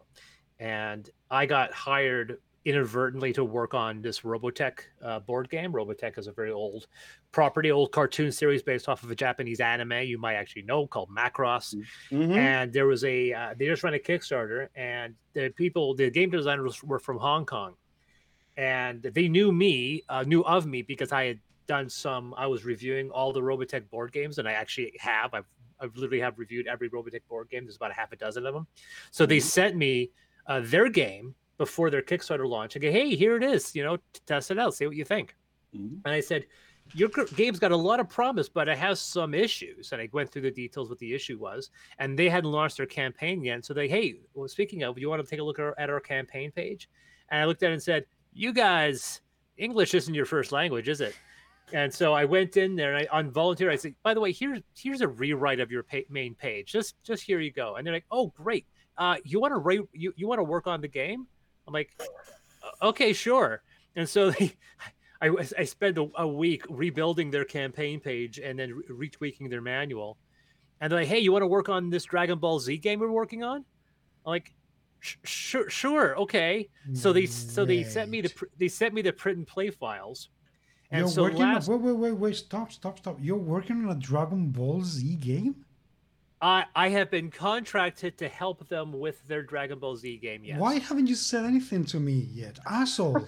[0.58, 5.72] and i got hired inadvertently to work on this Robotech uh, board game.
[5.72, 6.86] Robotech is a very old
[7.30, 11.10] property, old cartoon series based off of a Japanese anime you might actually know called
[11.10, 11.74] Macross.
[12.10, 12.32] Mm-hmm.
[12.32, 16.30] And there was a uh, they just ran a Kickstarter, and the people, the game
[16.30, 17.74] designers were from Hong Kong,
[18.56, 22.34] and they knew me, uh, knew of me because I had done some.
[22.36, 25.34] I was reviewing all the Robotech board games, and I actually have.
[25.34, 25.46] I've
[25.80, 27.64] I've literally have reviewed every Robotech board game.
[27.64, 28.66] There's about a half a dozen of them.
[29.10, 29.30] So mm-hmm.
[29.30, 30.10] they sent me
[30.46, 32.76] uh, their game before their Kickstarter launch.
[32.76, 33.74] I go, hey, here it is.
[33.74, 35.34] You know, test it out, see what you think.
[35.74, 35.96] Mm-hmm.
[36.04, 36.46] And I said,
[36.92, 39.92] your game's got a lot of promise, but it has some issues.
[39.92, 42.86] And I went through the details what the issue was, and they hadn't launched their
[42.86, 43.64] campaign yet.
[43.64, 45.90] So they, hey, well, speaking of, you want to take a look at our, at
[45.90, 46.88] our campaign page?
[47.30, 49.22] And I looked at it and said, you guys,
[49.56, 51.16] English isn't your first language, is it?
[51.72, 53.70] And so I went in there and I on volunteer.
[53.70, 56.70] I said, by the way, here's here's a rewrite of your main page.
[56.70, 57.76] Just just here you go.
[57.76, 58.66] And they're like, oh great.
[58.98, 61.26] Uh, you want to write you you want to work on the game?
[61.66, 61.90] I'm like,
[62.82, 63.62] okay, sure.
[63.96, 64.54] And so they,
[65.20, 70.18] I, I spent a, a, week rebuilding their campaign page and then retweaking their manual.
[70.80, 73.10] And they're like, hey, you want to work on this Dragon Ball Z game we're
[73.10, 73.58] working on?
[74.26, 74.52] I'm like,
[75.00, 76.68] sure, sure, okay.
[76.92, 80.28] So they so they sent me the they sent me the print and play files.
[80.90, 81.68] And You're so working last...
[81.68, 83.18] on, wait, wait, wait, wait, stop, stop, stop.
[83.20, 85.64] You're working on a Dragon Ball Z game?
[86.44, 90.44] I I have been contracted to help them with their Dragon Ball Z game.
[90.44, 90.58] Yes.
[90.60, 93.26] Why haven't you said anything to me yet, asshole?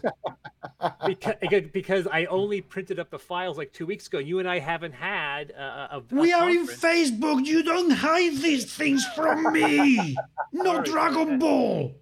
[1.06, 1.34] because,
[1.72, 4.18] because I only printed up the files like two weeks ago.
[4.18, 5.96] You and I haven't had a.
[5.96, 7.46] a we are in Facebook.
[7.46, 10.14] You don't hide these things from me.
[10.52, 11.94] no Dragon Ball.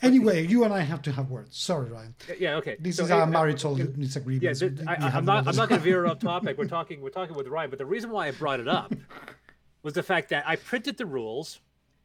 [0.00, 1.56] Anyway, you and I have to have words.
[1.56, 2.14] Sorry, Ryan.
[2.38, 2.76] Yeah, okay.
[2.78, 4.60] This so, is our eh, eh, marital eh, disagreement.
[4.60, 5.48] Yeah, I, am not.
[5.48, 6.56] I'm not going to veer off topic.
[6.56, 7.00] We're talking.
[7.00, 7.70] We're talking with Ryan.
[7.70, 8.94] But the reason why I brought it up
[9.84, 11.60] was the fact that I printed the rules,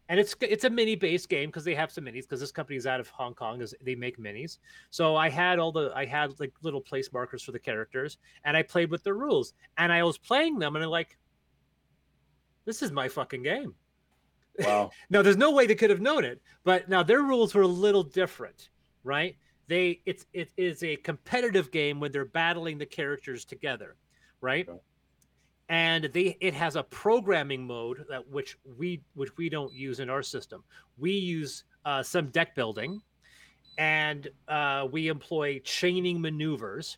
[0.09, 2.77] and it's it's a mini based game because they have some minis because this company
[2.77, 4.59] is out of Hong Kong as they make minis.
[4.91, 8.55] So I had all the I had like little place markers for the characters, and
[8.55, 11.17] I played with the rules, and I was playing them, and I'm like,
[12.65, 13.73] this is my fucking game.
[14.59, 14.91] Wow.
[15.09, 17.67] now there's no way they could have known it, but now their rules were a
[17.67, 18.69] little different,
[19.05, 19.37] right?
[19.67, 23.95] They it's it is a competitive game when they're battling the characters together,
[24.41, 24.67] right?
[24.67, 24.79] Okay
[25.69, 30.09] and they it has a programming mode that which we which we don't use in
[30.09, 30.63] our system.
[30.97, 33.01] We use uh, some deck building,
[33.77, 36.97] and uh, we employ chaining maneuvers.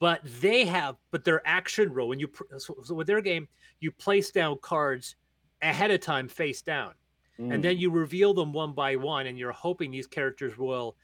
[0.00, 2.28] But they have but their action row when you
[2.58, 3.48] so, so with their game
[3.80, 5.16] you place down cards
[5.62, 6.92] ahead of time face down,
[7.38, 7.52] mm.
[7.52, 7.80] and then mm.
[7.80, 10.96] you reveal them one by one, and you're hoping these characters will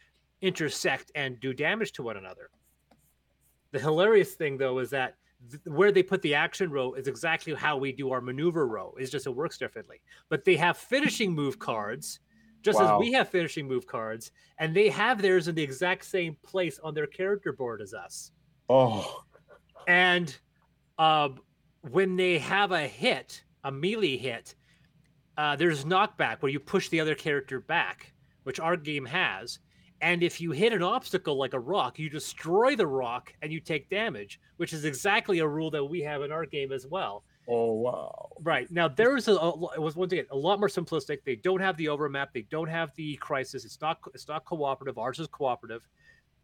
[0.42, 2.50] intersect and do damage to one another.
[3.72, 5.16] The hilarious thing though is that
[5.67, 8.95] where they put the action row is exactly how we do our maneuver row.
[8.99, 10.01] It's just it works differently.
[10.29, 12.21] But they have finishing move cards,
[12.63, 12.97] just wow.
[12.97, 16.79] as we have finishing move cards, and they have theirs in the exact same place
[16.83, 18.33] on their character board as us.
[18.69, 19.23] Oh,
[19.87, 20.35] and
[20.99, 21.31] uh,
[21.83, 24.55] when they have a hit, a melee hit,
[25.37, 28.13] uh, there's knockback where you push the other character back,
[28.45, 29.59] which our game has.
[30.05, 33.59] And if you hit an obstacle like a rock, you destroy the rock and you
[33.59, 37.25] take damage, which is exactly a rule that we have in our game as well.
[37.49, 38.29] Oh wow!
[38.43, 41.25] Right now, there is a, it was once again a lot more simplistic.
[41.25, 42.35] They don't have the overmap.
[42.35, 43.64] They don't have the crisis.
[43.64, 44.99] It's not it's not cooperative.
[44.99, 45.88] Ours is cooperative.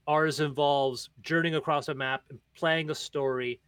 [0.07, 3.61] Ours involves journeying across a map and playing a story,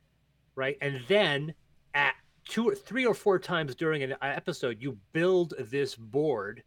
[0.54, 0.78] right?
[0.80, 1.52] And then
[1.92, 2.14] at
[2.48, 6.62] two or three or four times during an episode, you build this board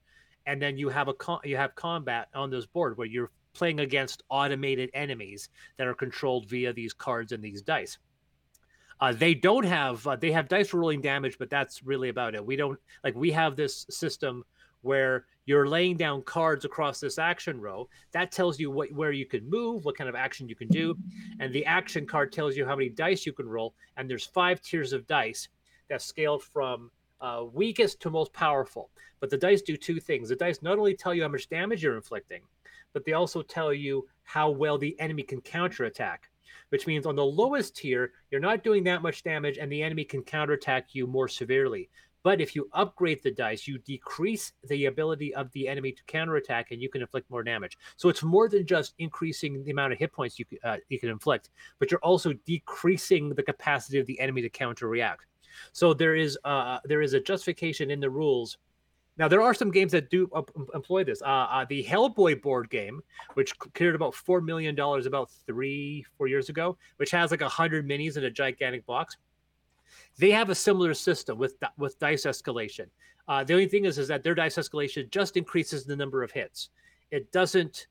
[0.46, 3.80] and then you have a con- you have combat on this board where you're playing
[3.80, 7.98] against automated enemies that are controlled via these cards and these dice.
[9.02, 12.46] Uh, they don't have uh, they have dice rolling damage, but that's really about it.
[12.46, 14.44] We don't like we have this system
[14.82, 17.90] where you're laying down cards across this action row.
[18.14, 20.98] That tells you what where you can move, what kind of action you can do,
[21.40, 23.74] and the action card tells you how many dice you can roll.
[23.98, 25.50] And there's five tiers of dice
[25.90, 26.90] that scaled from
[27.22, 28.90] uh, weakest to most powerful.
[29.20, 30.30] But the dice do two things.
[30.30, 32.42] The dice not only tell you how much damage you're inflicting,
[32.94, 36.30] but they also tell you how well the enemy can counterattack.
[36.70, 40.04] Which means on the lowest tier, you're not doing that much damage and the enemy
[40.04, 41.90] can counterattack you more severely.
[42.24, 46.72] But if you upgrade the dice, you decrease the ability of the enemy to counterattack
[46.72, 47.78] and you can inflict more damage.
[47.98, 51.10] So it's more than just increasing the amount of hit points you, uh, you can
[51.10, 55.28] inflict, but you're also decreasing the capacity of the enemy to counter react.
[55.72, 58.58] So there is uh, there is a justification in the rules.
[59.18, 60.30] Now there are some games that do
[60.74, 61.22] employ this.
[61.22, 63.02] Uh, uh, the Hellboy board game,
[63.36, 67.50] which cleared about four million dollars about three four years ago, which has like a
[67.50, 69.18] hundred minis in a gigantic box.
[70.18, 72.88] They have a similar system with with dice escalation.
[73.28, 76.32] Uh, the only thing is, is that their dice escalation just increases the number of
[76.32, 76.70] hits.
[77.12, 77.88] It doesn't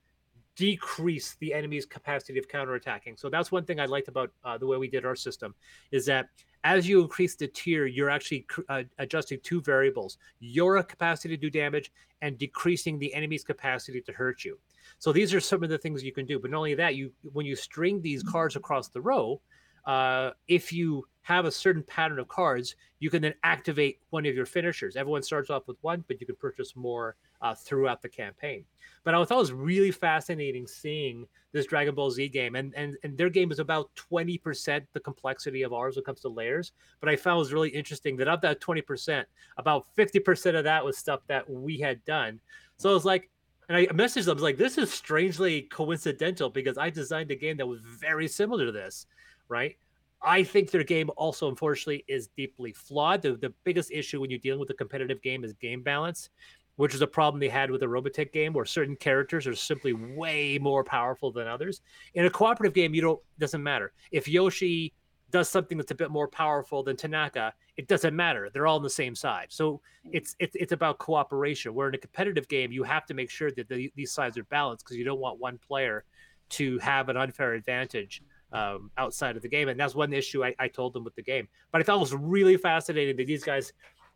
[0.56, 3.18] decrease the enemy's capacity of counterattacking.
[3.18, 5.54] So that's one thing I liked about uh, the way we did our system
[5.90, 6.28] is that
[6.64, 11.50] as you increase the tier, you're actually uh, adjusting two variables: your capacity to do
[11.50, 14.58] damage and decreasing the enemy's capacity to hurt you.
[14.98, 16.38] So these are some of the things you can do.
[16.38, 19.40] But not only that, you when you string these cards across the row,
[19.86, 24.34] uh, if you have a certain pattern of cards, you can then activate one of
[24.34, 24.96] your finishers.
[24.96, 28.64] Everyone starts off with one, but you can purchase more uh, throughout the campaign.
[29.04, 32.96] But I thought it was really fascinating seeing this Dragon Ball Z game, and and
[33.04, 36.28] and their game is about twenty percent the complexity of ours when it comes to
[36.28, 36.72] layers.
[37.00, 39.28] But I found it was really interesting that of that twenty percent,
[39.58, 42.40] about fifty percent of that was stuff that we had done.
[42.78, 43.30] So I was like,
[43.68, 47.58] and I messaged them, I like, this is strangely coincidental because I designed a game
[47.58, 49.06] that was very similar to this,
[49.48, 49.76] right?
[50.22, 53.20] I think their game also, unfortunately, is deeply flawed.
[53.20, 56.30] The, the biggest issue when you're dealing with a competitive game is game balance,
[56.76, 59.92] which is a problem they had with the Robotech game, where certain characters are simply
[59.92, 61.80] way more powerful than others.
[62.14, 64.92] In a cooperative game, you don't doesn't matter if Yoshi
[65.30, 67.52] does something that's a bit more powerful than Tanaka.
[67.76, 69.46] It doesn't matter; they're all on the same side.
[69.50, 69.80] So
[70.12, 71.74] it's it's it's about cooperation.
[71.74, 74.44] Where in a competitive game, you have to make sure that the, these sides are
[74.44, 76.04] balanced because you don't want one player
[76.50, 79.68] to have an unfair advantage um, outside of the game.
[79.68, 81.48] And that's one issue I, I, told them with the game.
[81.72, 83.72] But I thought it was really fascinating that these guys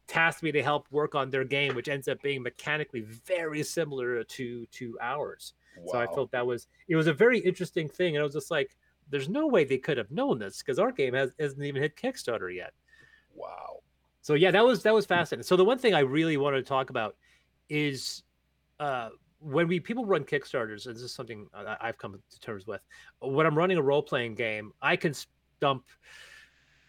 [0.09, 4.25] tasked me to help work on their game, which ends up being mechanically very similar
[4.25, 5.53] to to ours.
[5.79, 5.93] Wow.
[5.93, 8.51] So I felt that was it was a very interesting thing, and I was just
[8.51, 8.77] like,
[9.11, 11.95] "There's no way they could have known this because our game has hasn't even hit
[11.97, 12.73] Kickstarter yet."
[13.35, 13.81] Wow.
[14.23, 15.45] So yeah, that was that was fascinating.
[15.45, 17.15] So the one thing I really wanted to talk about
[17.69, 18.25] is
[18.81, 21.47] uh, when we people run Kickstarters, and this is something
[21.81, 22.81] I've come to terms with.
[23.21, 25.15] When I'm running a role playing game, I can
[25.61, 25.85] dump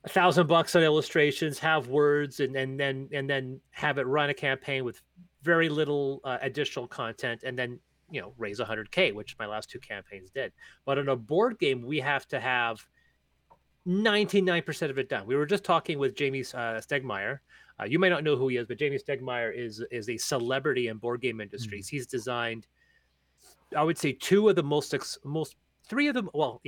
[0.04, 4.30] a thousand bucks on illustrations, have words, and and then and then have it run
[4.30, 5.02] a campaign with
[5.44, 9.80] very little uh, additional content, and then you know raise 100k, which my last two
[9.80, 10.52] campaigns did.
[10.86, 12.86] But in a board game, we have to have
[13.88, 15.26] 99% of it done.
[15.26, 17.40] We were just talking with Jamie uh, Stegmaier,
[17.80, 20.88] uh, you may not know who he is, but Jamie Stegmaier is is a celebrity
[20.88, 21.88] in board game industries.
[21.88, 21.96] Mm-hmm.
[21.96, 22.68] He's designed,
[23.76, 25.56] I would say, two of the most most
[25.88, 26.30] three of them.
[26.34, 26.62] Well,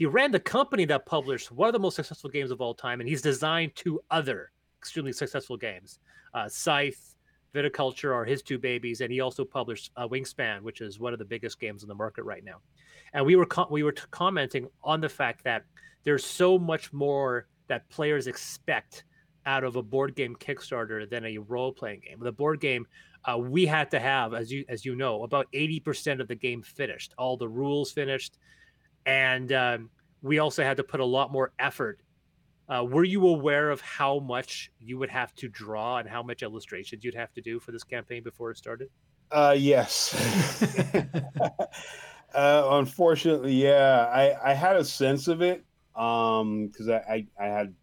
[0.00, 3.00] he, ran the company that published one of the most successful games of all time,
[3.00, 6.00] and he's designed two other extremely successful games.
[6.32, 7.14] Uh, Scythe,
[7.54, 11.18] Viticulture are his two babies, and he also published uh, Wingspan, which is one of
[11.18, 12.60] the biggest games in the market right now.
[13.12, 15.64] And we were co- we were t- commenting on the fact that
[16.04, 19.04] there's so much more that players expect
[19.46, 22.18] out of a board game Kickstarter than a role playing game.
[22.20, 22.86] The board game,
[23.24, 26.36] uh, we had to have, as you as you know, about eighty percent of the
[26.36, 28.38] game finished, all the rules finished,
[29.06, 29.90] and um,
[30.22, 32.00] we also had to put a lot more effort.
[32.68, 36.42] Uh, were you aware of how much you would have to draw and how much
[36.42, 38.88] illustrations you'd have to do for this campaign before it started?
[39.32, 40.14] Uh, yes.
[42.34, 46.42] uh, unfortunately, yeah, I, I had a sense of it because
[46.88, 47.74] um, I, I, I had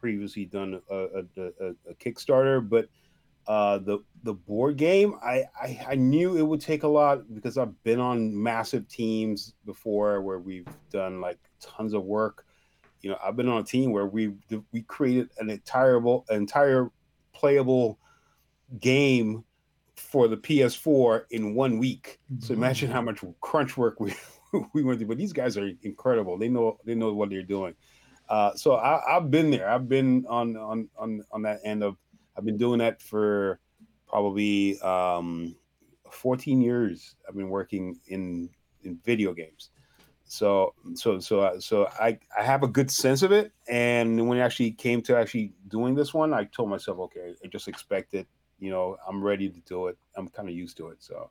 [0.00, 2.88] previously done a, a, a, a Kickstarter, but
[3.46, 7.58] uh, the the board game, I, I, I knew it would take a lot because
[7.58, 12.46] I've been on massive teams before where we've done like tons of work.
[13.00, 14.34] You know, I've been on a team where we
[14.70, 16.00] we created an entire
[16.30, 16.90] entire
[17.32, 17.98] playable
[18.80, 19.44] game
[19.96, 22.20] for the PS4 in one week.
[22.38, 24.14] So imagine how much crunch work we
[24.72, 25.08] we went through.
[25.08, 26.38] But these guys are incredible.
[26.38, 27.74] They know they know what they're doing.
[28.28, 29.68] Uh, so I, have been there.
[29.68, 31.96] I've been on on on on that end of.
[32.36, 33.60] I've been doing that for
[34.08, 35.56] probably um,
[36.10, 37.14] 14 years.
[37.28, 38.50] I've been working in
[38.84, 39.70] in video games.
[40.24, 43.52] So so so uh, so I I have a good sense of it.
[43.68, 47.48] And when it actually came to actually doing this one, I told myself, okay, I
[47.48, 48.26] just expect it.
[48.58, 49.98] You know, I'm ready to do it.
[50.16, 51.02] I'm kind of used to it.
[51.02, 51.30] So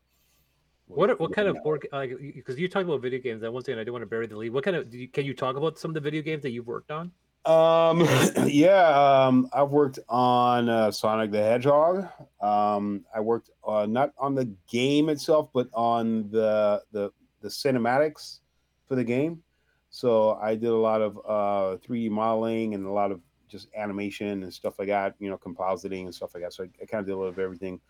[0.88, 3.80] what what kind of board like because you talk about video games that one thing
[3.80, 4.52] I do want to bury the lead.
[4.52, 6.68] What kind of you, can you talk about some of the video games that you've
[6.68, 7.12] worked on?
[7.46, 8.02] Um,
[8.46, 12.08] yeah, um, I've worked on uh, Sonic the Hedgehog.
[12.42, 18.40] Um, I worked on not on the game itself, but on the the the cinematics
[18.88, 19.42] for the game.
[19.90, 24.44] So I did a lot of uh 3D modeling and a lot of just animation
[24.44, 25.16] and stuff like that.
[25.20, 26.54] You know, compositing and stuff like that.
[26.54, 27.82] So I, I kind of did a little of everything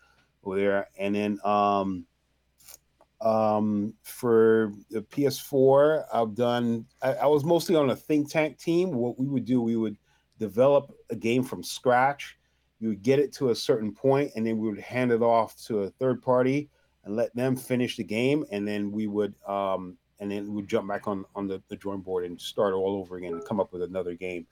[0.44, 0.88] over there.
[0.98, 2.06] And then um
[3.22, 6.86] um, for the PS4, I've done.
[7.00, 8.92] I, I, was mostly on a think tank team.
[8.92, 9.96] What we would do, we would
[10.38, 12.36] develop a game from scratch.
[12.80, 15.56] You would get it to a certain point, and then we would hand it off
[15.66, 16.68] to a third party
[17.04, 20.68] and let them finish the game, and then we would, um, and then we would
[20.68, 23.60] jump back on on the, the drawing board and start all over again and come
[23.60, 24.46] up with another game.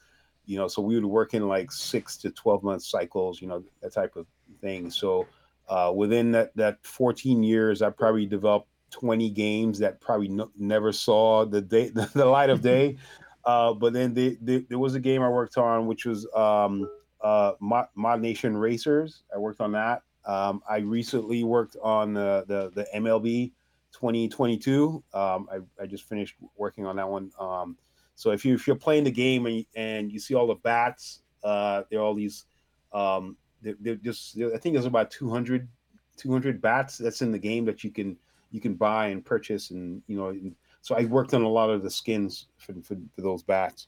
[0.47, 3.43] You know, so we would work in like six to twelve month cycles.
[3.43, 4.27] You know, that type of
[4.61, 4.91] thing.
[4.91, 5.27] So
[5.71, 10.93] uh, within that that 14 years, I probably developed 20 games that probably no, never
[10.93, 12.99] saw the day the light of day.
[13.45, 16.91] uh, but then there was a game I worked on, which was um,
[17.23, 19.23] uh, Mod, Mod Nation Racers.
[19.35, 20.03] I worked on that.
[20.27, 23.53] Um, I recently worked on the the, the MLB
[23.93, 25.03] 2022.
[25.14, 27.31] Um, I, I just finished working on that one.
[27.39, 27.77] Um,
[28.16, 31.23] So if you if you're playing the game and and you see all the bats,
[31.45, 32.45] uh, there are all these.
[32.93, 35.69] Um, they're, they're just they're, I think there's about 200,
[36.17, 38.17] 200 bats that's in the game that you can
[38.51, 40.29] you can buy and purchase and you know.
[40.29, 43.87] And so I worked on a lot of the skins for for, for those bats.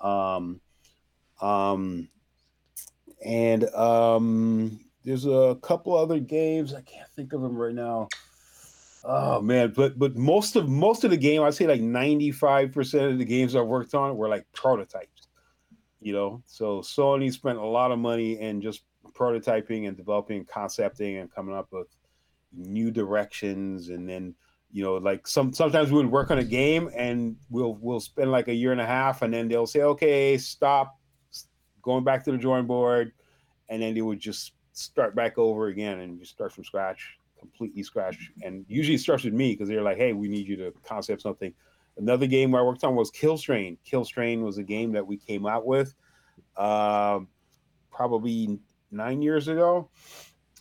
[0.00, 0.60] Um,
[1.40, 2.08] um,
[3.24, 8.08] and um, there's a couple other games I can't think of them right now.
[9.04, 13.18] Oh man, but but most of most of the game, I'd say like 95% of
[13.18, 15.28] the games I worked on were like prototypes.
[16.00, 18.82] You know, so Sony spent a lot of money and just
[19.16, 21.88] prototyping and developing, concepting, and coming up with
[22.52, 23.88] new directions.
[23.88, 24.34] And then,
[24.72, 28.30] you know, like some sometimes we would work on a game and we'll we'll spend
[28.30, 30.98] like a year and a half, and then they'll say, okay, stop,
[31.82, 33.12] going back to the drawing board,
[33.68, 37.82] and then they would just start back over again and just start from scratch completely
[37.82, 38.30] scratch.
[38.42, 41.22] And usually it starts with me because they're like, hey, we need you to concept
[41.22, 41.52] something.
[41.96, 43.78] Another game I worked on was Kill Strain.
[43.84, 45.94] Kill Strain was a game that we came out with
[46.56, 47.20] uh,
[47.90, 48.58] probably
[48.90, 49.90] nine years ago.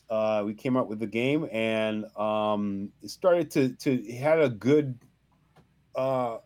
[0.10, 4.40] Uh, we came up with the game and um, it started to, to it had
[4.40, 5.00] a good
[5.96, 6.38] uh,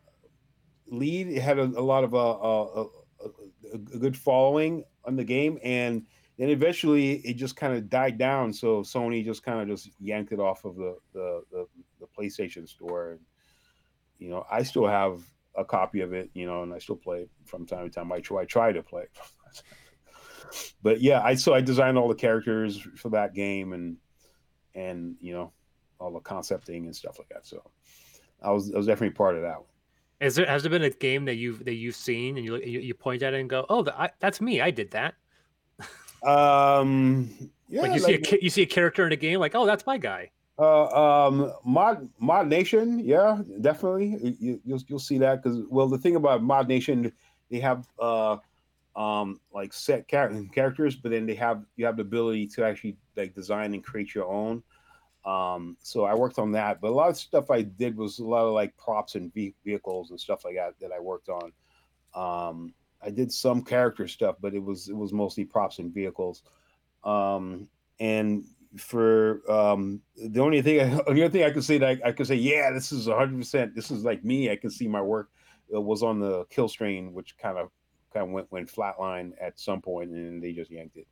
[0.88, 1.28] lead.
[1.28, 5.26] It had a, a lot of uh, uh, a, a, a, good following on the
[5.26, 5.60] game.
[5.62, 6.06] And
[6.38, 8.54] then eventually it just kind of died down.
[8.54, 11.68] So Sony just kind of just yanked it off of the, the, the
[12.00, 13.12] the PlayStation store.
[13.12, 13.20] And
[14.20, 15.22] you know, I still have
[15.56, 16.30] a copy of it.
[16.34, 18.12] You know, and I still play from time to time.
[18.12, 19.04] I try I try to play.
[20.82, 23.98] but yeah, I so I designed all the characters for that game and
[24.76, 25.52] and you know
[26.00, 27.46] all the concepting and stuff like that.
[27.46, 27.62] So
[28.42, 29.66] I was I was definitely part of that one.
[30.22, 32.80] Is there has there been a game that you've that you've seen and you you,
[32.80, 35.16] you point at it and go, oh, the, I, that's me, I did that.
[36.22, 37.30] Um,
[37.70, 39.66] yeah, like you like, see a you see a character in a game, like oh,
[39.66, 40.32] that's my guy.
[40.58, 44.36] Uh, um, Mod Mod Nation, yeah, definitely.
[44.40, 47.14] You, you'll you'll see that because well, the thing about Mod Nation,
[47.50, 48.38] they have uh,
[49.00, 52.98] um, like set char- characters, but then they have you have the ability to actually
[53.16, 54.62] like design and create your own.
[55.26, 58.26] Um, so I worked on that, but a lot of stuff I did was a
[58.26, 59.34] lot of like props and
[59.64, 61.52] vehicles and stuff like that that I worked on.
[62.14, 66.44] Um, I did some character stuff, but it was it was mostly props and vehicles.
[67.06, 67.70] Um,
[68.02, 68.44] and
[68.76, 72.12] for um, the only thing, I, the only thing I could say that I, I
[72.12, 73.76] could say, yeah, this is hundred percent.
[73.76, 74.52] This is like me.
[74.52, 75.30] I can see my work.
[75.70, 77.70] It was on the kill strain, which kind of
[78.14, 81.08] kind of went went flatline at some point, and they just yanked it.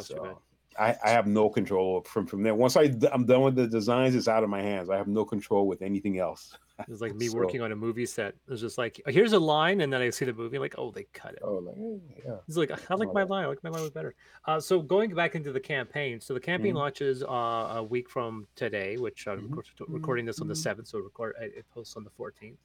[0.00, 0.40] So
[0.78, 2.54] I, I have no control from from there.
[2.54, 4.90] Once I I'm done with the designs, it's out of my hands.
[4.90, 6.56] I have no control with anything else.
[6.88, 8.34] It's like me so, working on a movie set.
[8.48, 11.06] It's just like here's a line, and then I see the movie, like oh they
[11.12, 11.40] cut it.
[11.42, 11.76] Oh, like,
[12.24, 12.36] yeah.
[12.46, 13.44] It's like I like my line.
[13.44, 14.14] I like my line was better.
[14.46, 16.20] Uh, so going back into the campaign.
[16.20, 16.78] So the campaign mm-hmm.
[16.78, 19.92] launches uh, a week from today, which I'm mm-hmm.
[19.92, 20.62] recording this on the mm-hmm.
[20.62, 20.88] seventh.
[20.88, 22.56] So record it posts on the 14th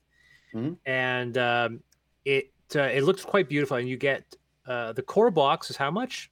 [0.55, 0.73] mm-hmm.
[0.85, 1.79] and um,
[2.23, 3.77] it uh, it looks quite beautiful.
[3.77, 4.23] And you get
[4.67, 6.31] uh, the core box is how much?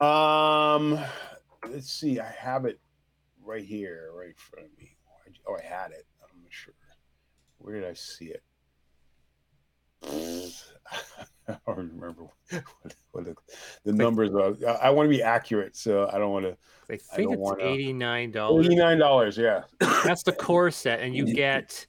[0.00, 0.98] Um,
[1.68, 2.20] let's see.
[2.20, 2.78] I have it
[3.44, 4.96] right here, right in front of me.
[5.48, 6.06] Oh, I had it.
[6.22, 6.74] I'm not sure.
[7.58, 8.42] Where did I see it?
[11.48, 13.34] I don't remember what, what the,
[13.84, 14.54] the numbers are.
[14.66, 16.56] I, I want to be accurate, so I don't want to.
[16.90, 18.66] I think I it's eighty nine dollars.
[18.66, 19.62] Eighty nine dollars, yeah.
[19.80, 21.86] That's the core set, and you get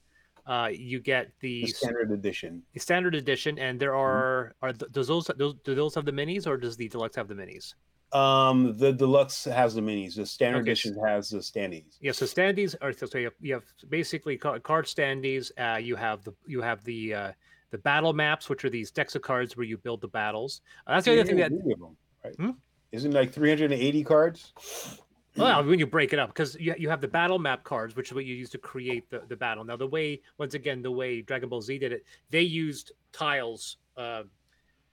[0.50, 2.62] uh, you get the, the, standard edition.
[2.74, 4.00] The standard edition, and there mm-hmm.
[4.00, 7.28] are are does those, those do those have the minis, or does the deluxe have
[7.28, 7.74] the minis?
[8.12, 10.16] Um, the deluxe has the minis.
[10.16, 10.72] The standard okay.
[10.72, 11.98] edition has the standees.
[12.00, 15.52] Yeah, so standees are so you have, you have basically card standees.
[15.56, 17.32] Uh, you have the you have the uh,
[17.70, 20.62] the battle maps, which are these decks of cards where you build the battles.
[20.84, 22.34] Uh, that's the other thing that them, right?
[22.36, 22.50] Hmm?
[22.90, 24.52] Isn't like 380 cards?
[25.36, 28.08] Well, when you break it up, because you, you have the battle map cards, which
[28.08, 29.64] is what you use to create the, the battle.
[29.64, 33.78] Now, the way, once again, the way Dragon Ball Z did it, they used tiles
[33.96, 34.24] uh,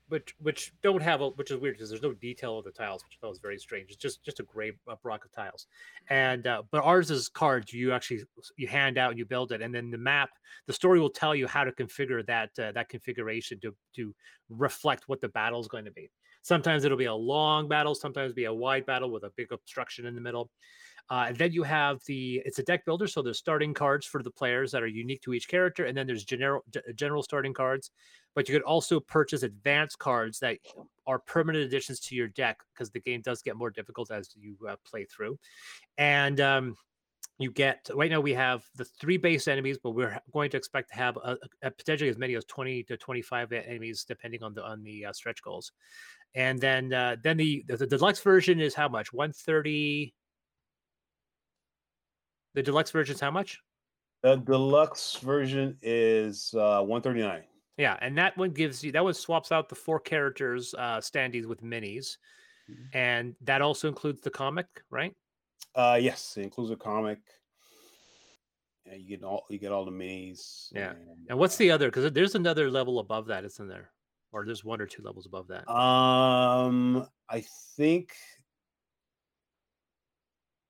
[0.09, 3.03] which which don't have a which is weird because there's no detail of the tiles,
[3.03, 3.89] which I thought was very strange.
[3.89, 4.71] It's just just a gray
[5.03, 5.67] block of tiles,
[6.09, 7.73] and uh, but ours is cards.
[7.73, 8.23] You actually
[8.55, 10.29] you hand out and you build it, and then the map,
[10.65, 14.15] the story will tell you how to configure that uh, that configuration to to
[14.49, 16.09] reflect what the battle is going to be.
[16.47, 20.05] Sometimes it'll be a long battle, sometimes be a wide battle with a big obstruction
[20.05, 20.49] in the middle.
[21.09, 24.23] Uh, and then you have the it's a deck builder, so there's starting cards for
[24.23, 26.63] the players that are unique to each character, and then there's general
[26.95, 27.91] general starting cards.
[28.33, 30.57] But you could also purchase advanced cards that
[31.05, 34.55] are permanent additions to your deck because the game does get more difficult as you
[34.69, 35.37] uh, play through.
[35.97, 36.75] And um,
[37.39, 40.89] you get right now we have the three base enemies, but we're going to expect
[40.89, 44.63] to have a, a potentially as many as 20 to 25 enemies depending on the
[44.63, 45.71] on the uh, stretch goals.
[46.33, 49.13] And then uh, then the, the the deluxe version is how much?
[49.13, 50.13] 130
[52.55, 53.59] the deluxe version is how much?
[54.23, 57.43] The deluxe version is uh, 139.
[57.77, 61.45] Yeah, and that one gives you that one swaps out the four characters uh standees
[61.45, 62.17] with minis.
[62.69, 62.97] Mm-hmm.
[62.97, 65.13] And that also includes the comic, right?
[65.75, 67.19] Uh yes, it includes a comic.
[68.85, 70.69] Yeah, you get all you get all the minis.
[70.73, 70.91] Yeah.
[70.91, 70.99] And,
[71.29, 71.87] and what's the other?
[71.87, 73.91] Because there's another level above that, isn't there?
[74.31, 75.69] Or there's one or two levels above that.
[75.71, 77.43] Um, I
[77.75, 78.13] think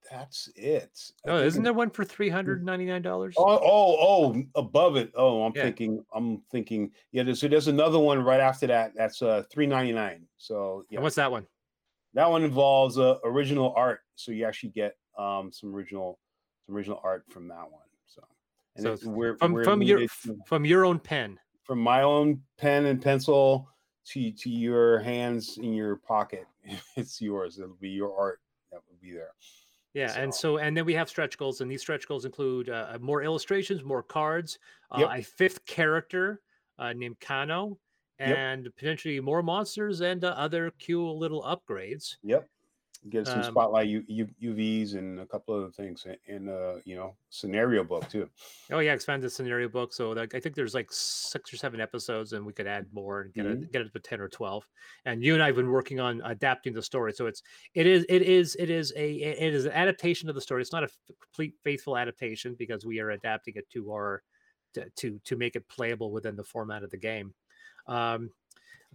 [0.09, 0.97] that's it.
[1.25, 3.35] Oh, isn't there one for three hundred ninety nine dollars?
[3.37, 5.11] Oh, oh, oh, above it.
[5.15, 5.63] Oh, I'm yeah.
[5.63, 6.05] thinking.
[6.13, 6.91] I'm thinking.
[7.11, 8.93] Yeah, there's, so there's another one right after that.
[8.95, 10.27] That's uh three ninety nine.
[10.37, 10.97] So yeah.
[10.97, 11.45] And what's that one?
[12.13, 16.19] That one involves uh, original art, so you actually get um some original
[16.65, 17.81] some original art from that one.
[18.05, 18.21] So,
[18.75, 22.41] and so we're, from we're from your to, from your own pen, from my own
[22.57, 23.69] pen and pencil
[24.07, 26.45] to to your hands in your pocket.
[26.97, 27.59] It's yours.
[27.59, 28.41] It'll be your art
[28.71, 29.31] that will be there.
[29.93, 30.21] Yeah, so.
[30.21, 32.97] and so and then we have stretch goals, and these stretch goals include uh, uh
[32.99, 34.59] more illustrations, more cards,
[34.91, 35.09] uh, yep.
[35.13, 36.41] a fifth character
[36.79, 37.79] uh, named Kano,
[38.19, 38.75] and yep.
[38.75, 42.15] potentially more monsters and uh, other cool little upgrades.
[42.23, 42.47] Yep
[43.09, 46.95] get some um, spotlight U, U, UVs and a couple other things in uh you
[46.95, 48.29] know scenario book too.
[48.71, 49.93] Oh yeah, expanded scenario book.
[49.93, 53.21] So like I think there's like six or seven episodes, and we could add more
[53.21, 53.63] and get mm-hmm.
[53.63, 54.67] it get it to ten or twelve.
[55.05, 57.13] And you and I have been working on adapting the story.
[57.13, 57.41] So it's
[57.73, 60.61] it is it is it is a it is an adaptation of the story.
[60.61, 60.89] It's not a
[61.21, 64.23] complete faithful adaptation because we are adapting it to our
[64.73, 67.33] to to, to make it playable within the format of the game.
[67.87, 68.31] Um,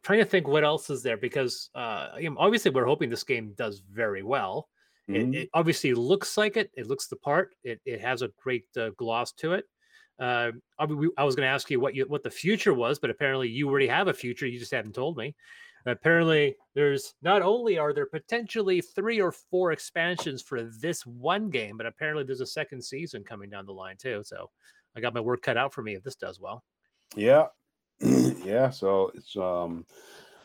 [0.03, 3.25] trying to think what else is there because uh, you know, obviously we're hoping this
[3.25, 4.69] game does very well.
[5.09, 5.35] Mm-hmm.
[5.35, 6.71] It, it, obviously looks like it.
[6.75, 7.55] It looks the part.
[7.65, 9.65] It, it has a great uh, gloss to it.
[10.21, 10.85] Uh, I,
[11.17, 13.69] I was going to ask you what you what the future was, but apparently you
[13.69, 14.47] already have a future.
[14.47, 15.35] You just haven't told me.
[15.85, 21.77] Apparently, there's not only are there potentially three or four expansions for this one game,
[21.77, 24.23] but apparently there's a second season coming down the line too.
[24.25, 24.49] So
[24.97, 26.63] I got my work cut out for me if this does well.
[27.17, 27.47] Yeah,
[28.45, 29.85] yeah, so it's um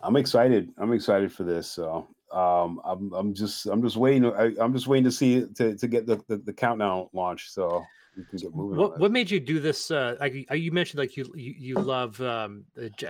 [0.04, 0.72] I'm excited.
[0.78, 1.70] I'm excited for this.
[1.70, 5.76] So um I'm I'm just I'm just waiting I, am just waiting to see to
[5.76, 7.84] to get the, the, the countdown launch so
[8.18, 8.78] we can get moving.
[8.78, 12.20] What what made you do this uh like you mentioned like you you, you love
[12.22, 12.66] um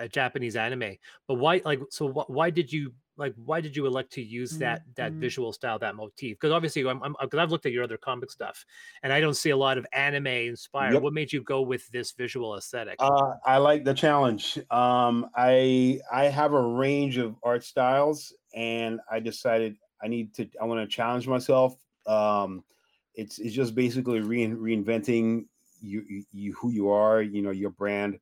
[0.10, 4.12] Japanese anime, but why like so wh- why did you like why did you elect
[4.14, 5.20] to use that that mm-hmm.
[5.20, 6.38] visual style that motif?
[6.38, 8.66] Because obviously i'm because i've looked at your other comic stuff
[9.04, 10.94] and i don't see a lot of anime inspired.
[10.94, 11.02] Yep.
[11.02, 12.96] what made you go with this visual aesthetic?
[13.00, 14.58] Uh, i like the challenge.
[14.72, 20.48] Um, i i have a range of art styles and i decided i need to
[20.62, 21.76] i want to challenge myself.
[22.06, 22.64] Um,
[23.16, 25.46] it's it's just basically re- reinventing
[25.82, 28.20] you, you, you who you are you know your brand.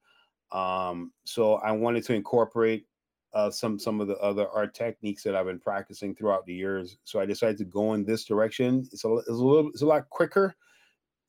[0.51, 2.85] Um, so i wanted to incorporate
[3.35, 6.97] uh, some some of the other art techniques that I've been practicing throughout the years.
[7.03, 8.87] So I decided to go in this direction.
[8.91, 10.55] It's a, it's a little it's a lot quicker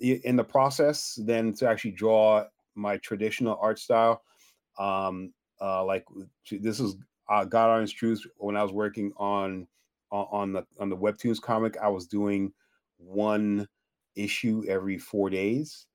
[0.00, 2.44] in the process than to actually draw
[2.74, 4.22] my traditional art style.
[4.78, 6.04] Um, uh, like
[6.50, 6.96] this is
[7.28, 8.22] uh, God Honest Truth.
[8.36, 9.66] When I was working on
[10.12, 12.52] on the on the webtoons comic, I was doing
[12.98, 13.66] one
[14.14, 15.86] issue every four days.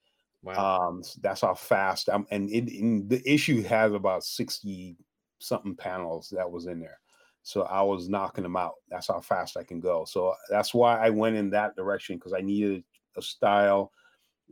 [0.43, 0.89] Wow.
[0.89, 2.65] Um, so that's how fast I'm, and it,
[3.07, 4.97] the issue has about sixty
[5.41, 6.99] something panels that was in there.
[7.43, 8.75] So I was knocking them out.
[8.89, 10.05] That's how fast I can go.
[10.05, 12.83] So that's why I went in that direction because I needed
[13.17, 13.91] a style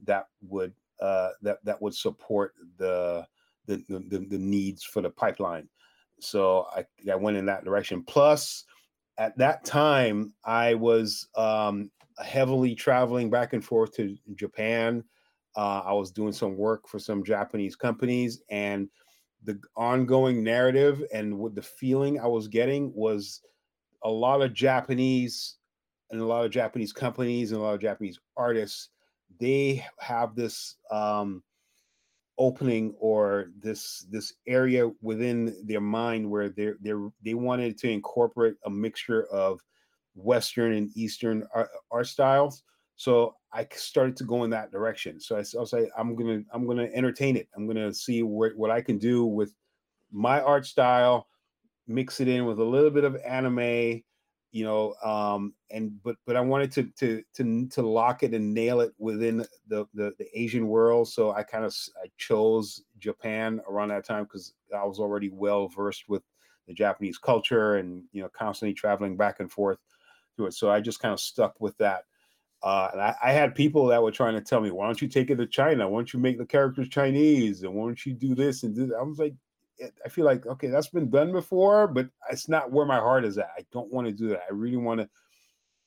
[0.06, 3.26] that would uh, that that would support the
[3.68, 5.70] the, the the needs for the pipeline.
[6.20, 8.04] So I, I went in that direction.
[8.04, 8.66] Plus,
[9.18, 11.92] at that time, I was um,
[12.24, 15.04] heavily traveling back and forth to Japan.
[15.56, 18.90] Uh, I was doing some work for some Japanese companies, and
[19.44, 23.42] the ongoing narrative and what the feeling I was getting was
[24.04, 25.56] a lot of Japanese
[26.12, 28.90] and a lot of Japanese companies and a lot of Japanese artists.
[29.40, 31.44] They have this um,
[32.38, 38.56] opening or this this area within their mind where they they they wanted to incorporate
[38.66, 39.62] a mixture of
[40.16, 42.64] Western and Eastern art, art styles.
[43.00, 45.22] So I started to go in that direction.
[45.22, 47.48] So I, will say I'm gonna I'm gonna entertain it.
[47.56, 49.54] I'm gonna see what what I can do with
[50.12, 51.28] my art style,
[51.88, 54.02] mix it in with a little bit of anime,
[54.52, 58.54] you know, um, and but but I wanted to to to to lock it and
[58.54, 61.08] nail it within the the, the Asian world.
[61.08, 61.74] So I kind of
[62.04, 66.24] I chose Japan around that time because I was already well versed with
[66.68, 69.78] the Japanese culture and you know constantly traveling back and forth
[70.36, 70.54] through it.
[70.54, 72.04] So I just kind of stuck with that
[72.62, 75.08] uh, and I, I, had people that were trying to tell me, why don't you
[75.08, 75.88] take it to China?
[75.88, 77.64] Why don't you make the characters Chinese?
[77.64, 78.98] And why don't you do this and do that?
[78.98, 79.34] I was like,
[80.06, 83.38] I feel like, okay, that's been done before, but it's not where my heart is
[83.38, 83.52] at.
[83.58, 84.42] I don't want to do that.
[84.50, 85.10] I really want to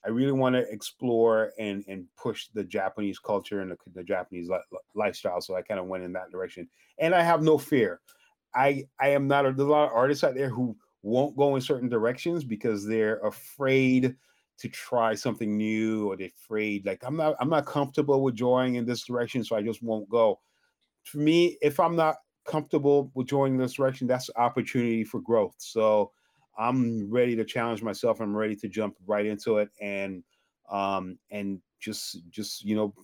[0.04, 4.48] I really want to explore and and push the Japanese culture and the, the Japanese
[4.48, 5.40] li- lifestyle.
[5.40, 6.68] So I kind of went in that direction,
[6.98, 8.00] and I have no fear.
[8.54, 11.54] I I am not a, there's a lot of artists out there who won't go
[11.54, 14.16] in certain directions because they're afraid
[14.62, 18.76] to try something new or they're afraid like I'm not I'm not comfortable with drawing
[18.76, 20.38] in this direction, so I just won't go.
[21.02, 25.56] For me, if I'm not comfortable with joining this direction, that's opportunity for growth.
[25.58, 26.12] So
[26.56, 28.20] I'm ready to challenge myself.
[28.20, 30.22] I'm ready to jump right into it and
[30.70, 32.94] um and just just you know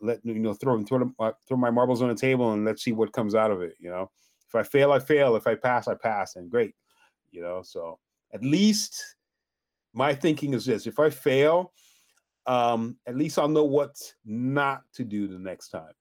[0.00, 2.92] let you know throw throw uh, throw my marbles on the table and let's see
[2.92, 3.74] what comes out of it.
[3.80, 4.08] You know,
[4.46, 5.34] if I fail, I fail.
[5.34, 6.76] If I pass, I pass, and great.
[7.32, 7.98] You know, so
[8.32, 9.16] at least
[9.98, 11.72] my thinking is this: if I fail,
[12.46, 15.92] um, at least I'll know what not to do the next time.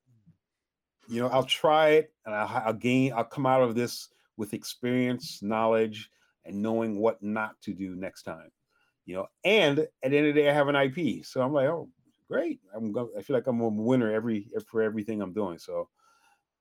[1.09, 3.11] You know, I'll try it and I'll, I'll gain.
[3.13, 6.11] I'll come out of this with experience, knowledge,
[6.45, 8.51] and knowing what not to do next time.
[9.05, 11.53] You know, and at the end of the day, I have an IP, so I'm
[11.53, 11.89] like, oh,
[12.27, 12.59] great.
[12.75, 13.09] I'm going.
[13.17, 15.57] I feel like I'm a winner every for everything I'm doing.
[15.57, 15.89] So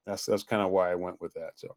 [0.07, 1.51] that's that's kind of why I went with that.
[1.57, 1.77] So,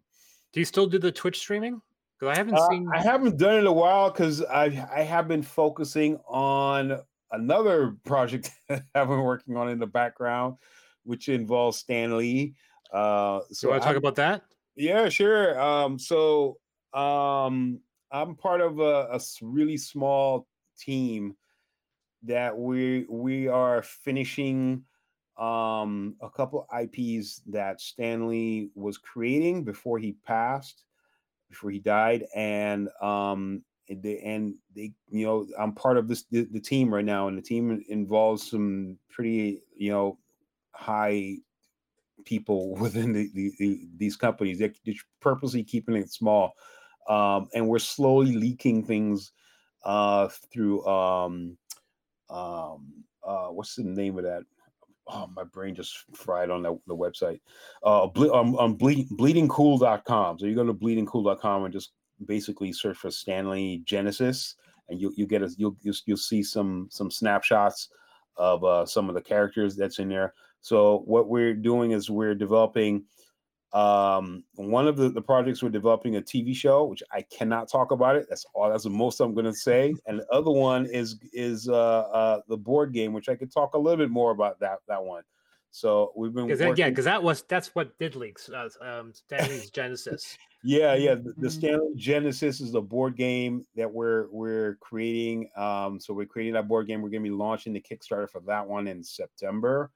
[0.53, 1.81] do you still do the Twitch streaming?
[2.19, 2.89] Because I haven't uh, seen.
[2.93, 6.99] I haven't done it in a while because I I have been focusing on
[7.31, 10.55] another project that I've been working on in the background,
[11.03, 12.55] which involves Stan Lee.
[12.91, 14.43] Uh, so you want to talk about that?
[14.75, 15.59] Yeah, sure.
[15.59, 16.57] Um, so
[16.93, 17.79] um,
[18.11, 20.47] I'm part of a, a really small
[20.79, 21.35] team
[22.23, 24.83] that we we are finishing
[25.37, 30.83] um, a couple IPs that Stan Lee was creating before he passed,
[31.49, 36.47] before he died, and um, they, and they, you know, I'm part of this the,
[36.51, 40.17] the, team right now, and the team involves some pretty, you know,
[40.71, 41.37] high
[42.25, 44.59] people within the, the, the these companies.
[44.59, 46.53] They're, they're, purposely keeping it small,
[47.07, 49.31] um, and we're slowly leaking things
[49.83, 51.57] uh, through um,
[52.29, 54.43] um, uh, what's the name of that?
[55.11, 57.39] Oh, my brain just fried on the, the website.
[57.83, 60.39] Uh, ble- um, on ble- bleedingcool.com.
[60.39, 61.93] So you go to bleedingcool.com and just
[62.25, 64.55] basically search for Stan Lee Genesis,
[64.89, 67.89] and you you get a you'll you'll, you'll see some some snapshots
[68.37, 70.33] of uh, some of the characters that's in there.
[70.61, 73.05] So what we're doing is we're developing
[73.73, 77.91] um one of the, the projects we're developing a tv show which i cannot talk
[77.91, 80.87] about it that's all that's the most i'm going to say and the other one
[80.87, 84.31] is is uh uh the board game which i could talk a little bit more
[84.31, 85.21] about that that one
[85.71, 89.47] so we've been because yeah, because that was that's what did leaks uh, um Stan
[89.49, 90.37] Lee's Genesis.
[90.63, 91.15] yeah, yeah.
[91.15, 91.47] The, the mm-hmm.
[91.47, 95.49] Stan Lee Genesis is a board game that we're we're creating.
[95.55, 97.01] Um, so we're creating that board game.
[97.01, 99.91] We're gonna be launching the Kickstarter for that one in September.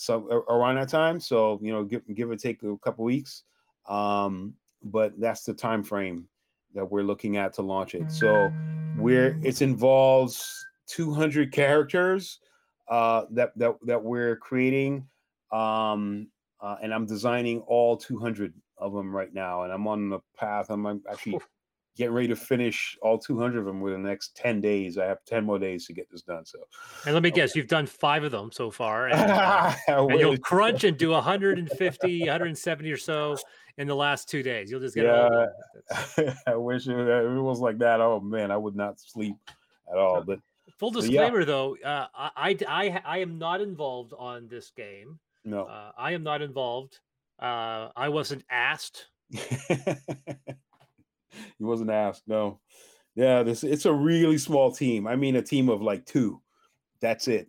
[0.00, 1.20] So around that time.
[1.20, 3.42] So you know, give give or take a couple weeks.
[3.86, 6.26] Um, but that's the time frame
[6.74, 8.10] that we're looking at to launch it.
[8.10, 8.50] So
[8.96, 12.38] we're it involves 200 characters
[12.88, 15.06] uh, that that that we're creating,
[15.52, 16.28] um,
[16.62, 20.70] uh, and I'm designing all 200 of them right now, and I'm on the path.
[20.70, 21.38] I'm actually
[21.96, 24.96] getting ready to finish all 200 of them within the next 10 days.
[24.98, 26.44] I have 10 more days to get this done.
[26.44, 26.58] So,
[27.04, 27.40] and let me okay.
[27.40, 31.10] guess, you've done five of them so far, and, uh, and you'll crunch and do
[31.10, 33.36] 150, 170 or so
[33.78, 34.70] in the last two days.
[34.70, 36.34] You'll just get yeah.
[36.46, 38.00] I wish it, it was like that.
[38.00, 39.36] Oh man, I would not sleep
[39.90, 40.22] at all.
[40.22, 40.40] But
[40.78, 41.44] Full disclaimer, yeah.
[41.44, 45.18] though, uh, I, I, I am not involved on this game.
[45.44, 47.00] No, uh, I am not involved.
[47.38, 49.08] Uh, I wasn't asked.
[51.58, 52.22] he wasn't asked.
[52.26, 52.60] No.
[53.14, 55.06] Yeah, this it's a really small team.
[55.06, 56.40] I mean, a team of like two.
[57.00, 57.48] That's it.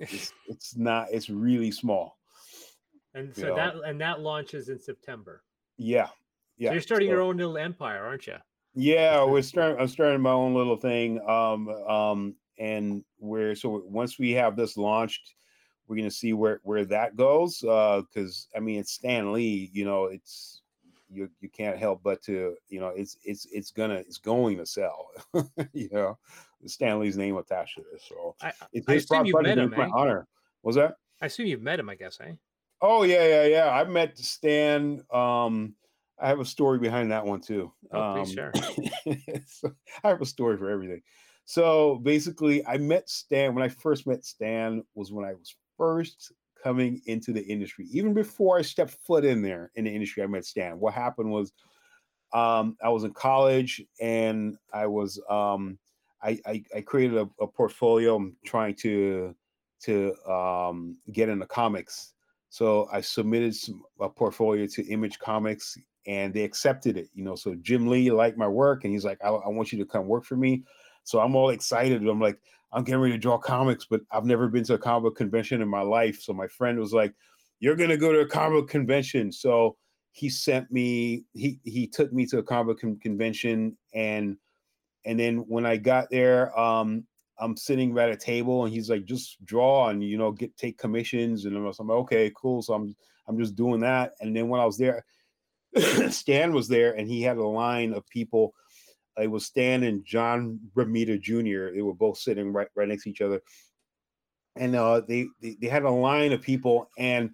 [0.00, 1.08] It's, it's not.
[1.10, 2.18] It's really small.
[3.14, 5.42] And so you that and that launches in September.
[5.76, 6.08] Yeah,
[6.56, 6.70] yeah.
[6.70, 8.36] So you're starting so, your own little empire, aren't you?
[8.74, 9.78] Yeah, we're starting.
[9.78, 11.20] I'm starting my own little thing.
[11.28, 15.34] Um, um, and we're so once we have this launched
[15.86, 19.70] we're going to see where where that goes Uh, because i mean it's stan lee
[19.72, 20.61] you know it's
[21.12, 24.66] you you can't help but to you know it's it's it's gonna it's going to
[24.66, 25.08] sell
[25.72, 26.18] you know
[26.66, 29.86] Stan Lee's name attached to this so I, it's I assume you've met him, my
[29.86, 29.90] eh?
[29.94, 30.26] honor
[30.62, 32.32] was that i assume you've met him i guess eh
[32.80, 35.74] oh yeah yeah yeah i've met stan um
[36.20, 37.72] I have a story behind that one too.
[37.90, 38.52] Oh, um, sure.
[39.46, 39.72] so
[40.04, 41.02] I have a story for everything.
[41.44, 46.32] So basically, I met Stan when I first met Stan was when I was first
[46.62, 47.86] coming into the industry.
[47.90, 50.78] Even before I stepped foot in there in the industry, I met Stan.
[50.78, 51.52] What happened was
[52.32, 55.78] um, I was in college and I was um,
[56.22, 58.30] I, I, I, created a, a, portfolio.
[58.44, 59.34] Trying to
[59.84, 62.14] to um, get into comics.
[62.48, 67.08] So I submitted some, a portfolio to Image Comics and they accepted it.
[67.14, 69.78] You know, so Jim Lee liked my work and he's like, I, I want you
[69.78, 70.62] to come work for me.
[71.04, 72.06] So I'm all excited.
[72.06, 72.38] I'm like,
[72.72, 75.68] I'm getting ready to draw comics, but I've never been to a comic convention in
[75.68, 76.20] my life.
[76.22, 77.14] So my friend was like,
[77.60, 79.76] "You're gonna go to a comic convention." So
[80.12, 81.24] he sent me.
[81.34, 84.36] He he took me to a comic con- convention, and
[85.04, 87.06] and then when I got there, um,
[87.38, 90.78] I'm sitting at a table, and he's like, "Just draw and you know get take
[90.78, 92.96] commissions." And I'm like, "Okay, cool." So I'm
[93.26, 94.12] I'm just doing that.
[94.20, 95.04] And then when I was there,
[96.10, 98.54] Stan was there, and he had a line of people
[99.20, 101.74] it was Stan and John Romita Jr.
[101.74, 103.40] They were both sitting right right next to each other,
[104.56, 106.90] and uh, they, they, they had a line of people.
[106.98, 107.30] And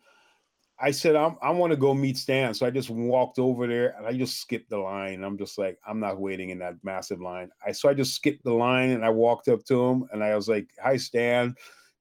[0.81, 3.97] I said, I'm, I want to go meet Stan, so I just walked over there
[3.99, 5.24] and I just skipped the line.
[5.24, 7.51] I'm just like, I'm not waiting in that massive line.
[7.66, 10.37] I so I just skipped the line and I walked up to him and I
[10.37, 11.55] was like, Hi, Stan.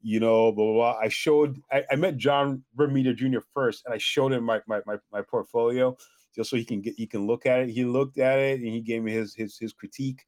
[0.04, 0.74] You know, blah blah.
[0.74, 1.00] blah.
[1.02, 1.60] I showed.
[1.72, 3.40] I, I met John Romita Jr.
[3.52, 5.98] first, and I showed him my my my, my portfolio
[6.38, 7.70] just so he can get he can look at it.
[7.70, 10.24] He looked at it and he gave me his his his critique.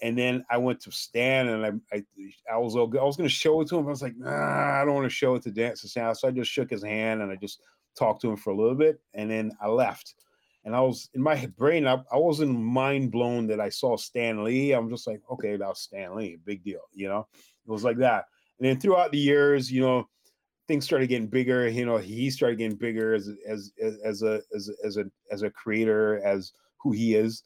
[0.00, 2.04] And then I went to Stan and I I,
[2.52, 3.86] I was I was going to show it to him.
[3.86, 6.14] I was like, nah, I don't want to show it to Stan to.
[6.14, 7.60] So I just shook his hand and I just
[7.98, 10.14] talked to him for a little bit, and then I left.
[10.64, 14.44] And I was in my brain, I, I wasn't mind blown that I saw Stan
[14.44, 14.72] Lee.
[14.72, 17.26] I'm just like, okay, that was Stan Lee, big deal, you know.
[17.66, 18.26] It was like that.
[18.58, 20.08] And then throughout the years, you know,
[20.68, 21.66] things started getting bigger.
[21.68, 23.72] You know, he started getting bigger as as
[24.04, 27.42] as a as as a as a creator, as who he is.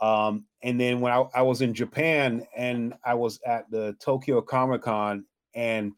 [0.00, 4.42] Um, and then when I, I was in Japan and I was at the Tokyo
[4.42, 5.24] Comic Con,
[5.54, 5.92] and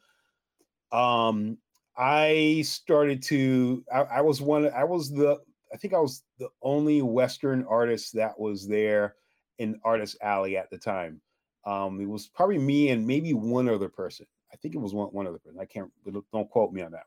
[0.93, 1.59] um,
[1.97, 5.39] I started to I, I was one I was the
[5.75, 9.17] I think I was the only Western artist that was there
[9.59, 11.21] in Artist Alley at the time.
[11.67, 14.27] Um, it was probably me and maybe one other person.
[14.53, 15.61] I think it was one, one other person.
[15.61, 15.91] I can't,
[16.33, 17.05] don't quote me on that.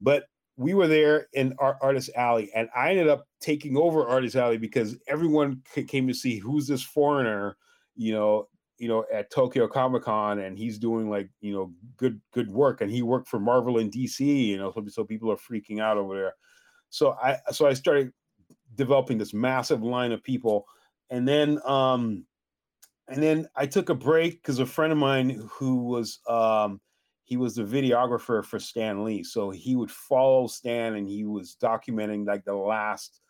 [0.00, 0.24] But
[0.56, 4.58] we were there in our Artist Alley, and I ended up taking over Artist Alley
[4.58, 7.56] because everyone came to see who's this foreigner,
[7.96, 12.20] you know, you know, at Tokyo Comic Con, and he's doing like you know good
[12.32, 15.36] good work, and he worked for Marvel and DC, you know, so, so people are
[15.36, 16.34] freaking out over there.
[16.90, 18.12] So I so I started
[18.74, 20.66] developing this massive line of people,
[21.10, 22.26] and then um,
[23.08, 26.80] and then I took a break because a friend of mine who was um,
[27.24, 31.56] he was the videographer for Stan Lee, so he would follow Stan and he was
[31.62, 33.20] documenting like the last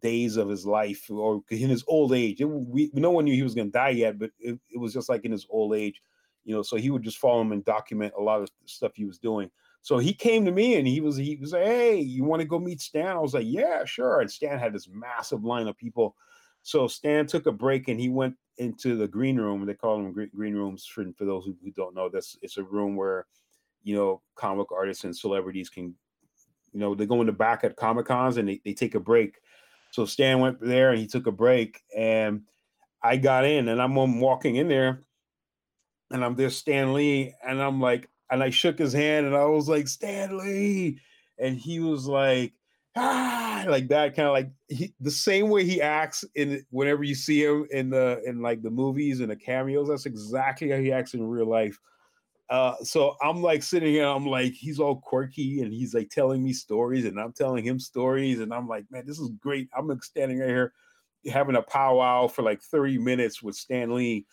[0.00, 2.40] days of his life or in his old age.
[2.40, 4.92] It, we no one knew he was going to die yet, but it, it was
[4.92, 6.02] just like in his old age,
[6.44, 6.62] you know.
[6.62, 9.50] So he would just follow him and document a lot of stuff he was doing.
[9.82, 12.48] So he came to me and he was he was like, "Hey, you want to
[12.48, 15.76] go meet Stan?" I was like, "Yeah, sure." And Stan had this massive line of
[15.76, 16.16] people.
[16.62, 19.64] So Stan took a break and he went into the green room.
[19.64, 22.08] They call them green rooms for, for those who, who don't know.
[22.08, 23.26] This it's a room where
[23.82, 25.94] you know comic artists and celebrities can,
[26.72, 29.00] you know, they go in the back at comic cons and they, they take a
[29.00, 29.38] break.
[29.90, 32.42] So Stan went there and he took a break, and
[33.02, 35.00] I got in and I'm, I'm walking in there,
[36.10, 39.46] and I'm there Stan Lee, and I'm like, and I shook his hand and I
[39.46, 41.00] was like Stan Lee,
[41.38, 42.52] and he was like
[42.96, 47.14] ah, like that kind of like he, the same way he acts in whenever you
[47.14, 49.88] see him in the in like the movies and the cameos.
[49.88, 51.78] That's exactly how he acts in real life.
[52.48, 56.42] Uh, so I'm like sitting here, I'm like, he's all quirky and he's like telling
[56.42, 58.40] me stories and I'm telling him stories.
[58.40, 59.68] And I'm like, man, this is great.
[59.72, 60.72] I'm like standing right here
[61.30, 64.26] having a powwow for like 30 minutes with Stan Lee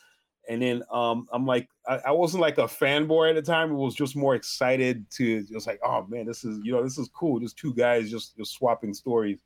[0.47, 3.71] and then um, I'm like, I, I, wasn't like a fanboy at the time.
[3.71, 6.97] It was just more excited to just like, oh man, this is you know this
[6.97, 7.39] is cool.
[7.39, 9.43] Just two guys just, just swapping stories,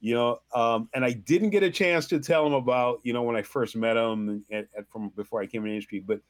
[0.00, 0.38] you know.
[0.54, 3.42] Um, and I didn't get a chance to tell him about you know when I
[3.42, 6.20] first met him and, and from before I came in the industry, but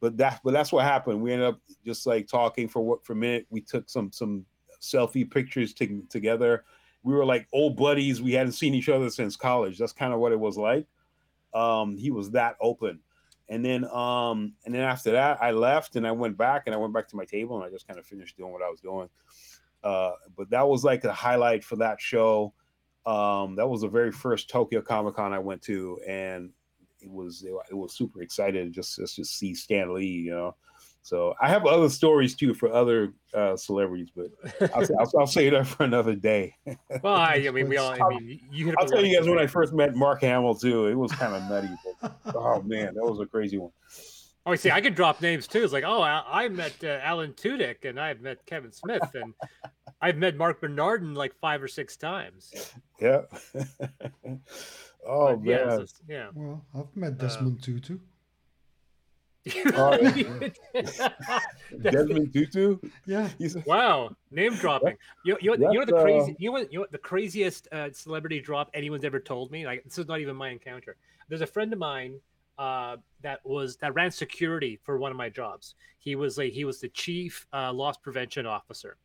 [0.00, 1.20] but that but that's what happened.
[1.20, 3.46] We ended up just like talking for what for a minute.
[3.50, 4.46] We took some some
[4.80, 6.64] selfie pictures t- together.
[7.02, 8.22] We were like old buddies.
[8.22, 9.78] We hadn't seen each other since college.
[9.78, 10.86] That's kind of what it was like.
[11.54, 13.00] Um, he was that open
[13.48, 16.78] and then um and then after that I left and I went back and I
[16.78, 18.80] went back to my table and I just kind of finished doing what I was
[18.80, 19.08] doing.
[19.84, 22.52] Uh, but that was like a highlight for that show.
[23.06, 26.50] Um, that was the very first Tokyo Comic Con I went to, and
[27.00, 30.56] it was it, was super excited just just to see Stan Lee, you know.
[31.06, 34.26] So I have other stories too for other uh, celebrities, but
[34.74, 36.56] I'll, I'll, I'll, say that for another day.
[37.00, 37.92] well, I, I, mean, we all.
[37.92, 38.74] I mean, you.
[38.76, 40.86] I'll tell you guys when I first met Mark Hamill too.
[40.86, 41.68] It was kind of nutty.
[42.02, 43.70] But, oh man, that was a crazy one.
[44.46, 45.62] Oh, see, I could drop names too.
[45.62, 49.32] It's like, oh, I, I met uh, Alan Tudyk and I've met Kevin Smith and
[50.00, 52.52] I've met Marc Bernardin like five or six times.
[53.00, 53.20] Yeah.
[55.06, 55.44] oh but, man.
[55.44, 56.28] Yeah, just, yeah.
[56.34, 57.98] Well, I've met Desmond uh, Tutu.
[59.74, 59.96] Oh,
[61.82, 62.78] Desmond Tutu.
[63.06, 63.28] Yeah.
[63.64, 64.10] wow.
[64.30, 64.96] Name dropping.
[65.24, 66.36] You, you, you know the crazy.
[66.38, 69.64] You know, you know the craziest uh, celebrity drop anyone's ever told me.
[69.64, 70.96] Like this is not even my encounter.
[71.28, 72.20] There's a friend of mine
[72.58, 75.74] uh, that was that ran security for one of my jobs.
[75.98, 78.96] He was like he was the chief uh, loss prevention officer,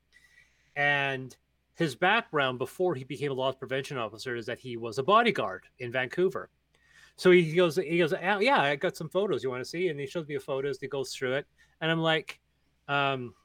[0.76, 1.36] and
[1.76, 5.64] his background before he became a loss prevention officer is that he was a bodyguard
[5.80, 6.50] in Vancouver.
[7.22, 10.00] So he goes, he goes, yeah, I got some photos you want to see, and
[10.00, 10.80] he shows me the photos.
[10.80, 11.46] He goes through it,
[11.80, 12.40] and I'm like,
[12.88, 13.36] um,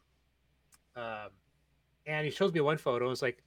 [0.96, 1.28] um,
[2.06, 3.10] and he shows me one photo.
[3.10, 3.42] It's like,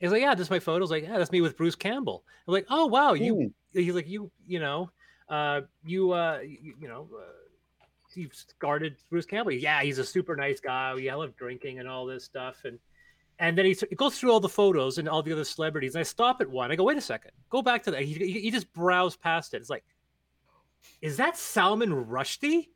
[0.00, 0.82] he's like, yeah, this is my photo.
[0.82, 2.24] It's like, yeah, that's me with Bruce Campbell.
[2.48, 3.34] I'm like, oh wow, you.
[3.34, 3.52] Ooh.
[3.74, 4.90] He's like, you, you know,
[5.28, 7.10] uh, you, uh, you, you know.
[7.14, 7.32] Uh,
[8.14, 9.52] you've guarded Bruce Campbell.
[9.52, 10.94] Yeah, he's a super nice guy.
[10.94, 12.62] Yeah, I love drinking and all this stuff.
[12.64, 12.78] And
[13.38, 15.94] and then he, he, goes through all the photos and all the other celebrities.
[15.94, 16.72] And I stop at one.
[16.72, 18.02] I go, wait a second, go back to that.
[18.02, 19.58] He, he, he just browsed past it.
[19.58, 19.84] It's like,
[21.02, 22.68] is that Salman Rushdie?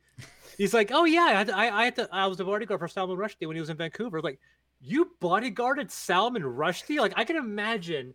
[0.57, 2.79] He's like, oh yeah, I had to, I, I, had to, I was a bodyguard
[2.79, 4.21] for Salman Rushdie when he was in Vancouver.
[4.21, 4.39] Like,
[4.79, 6.99] you bodyguarded Salman Rushdie?
[6.99, 8.13] Like, I can imagine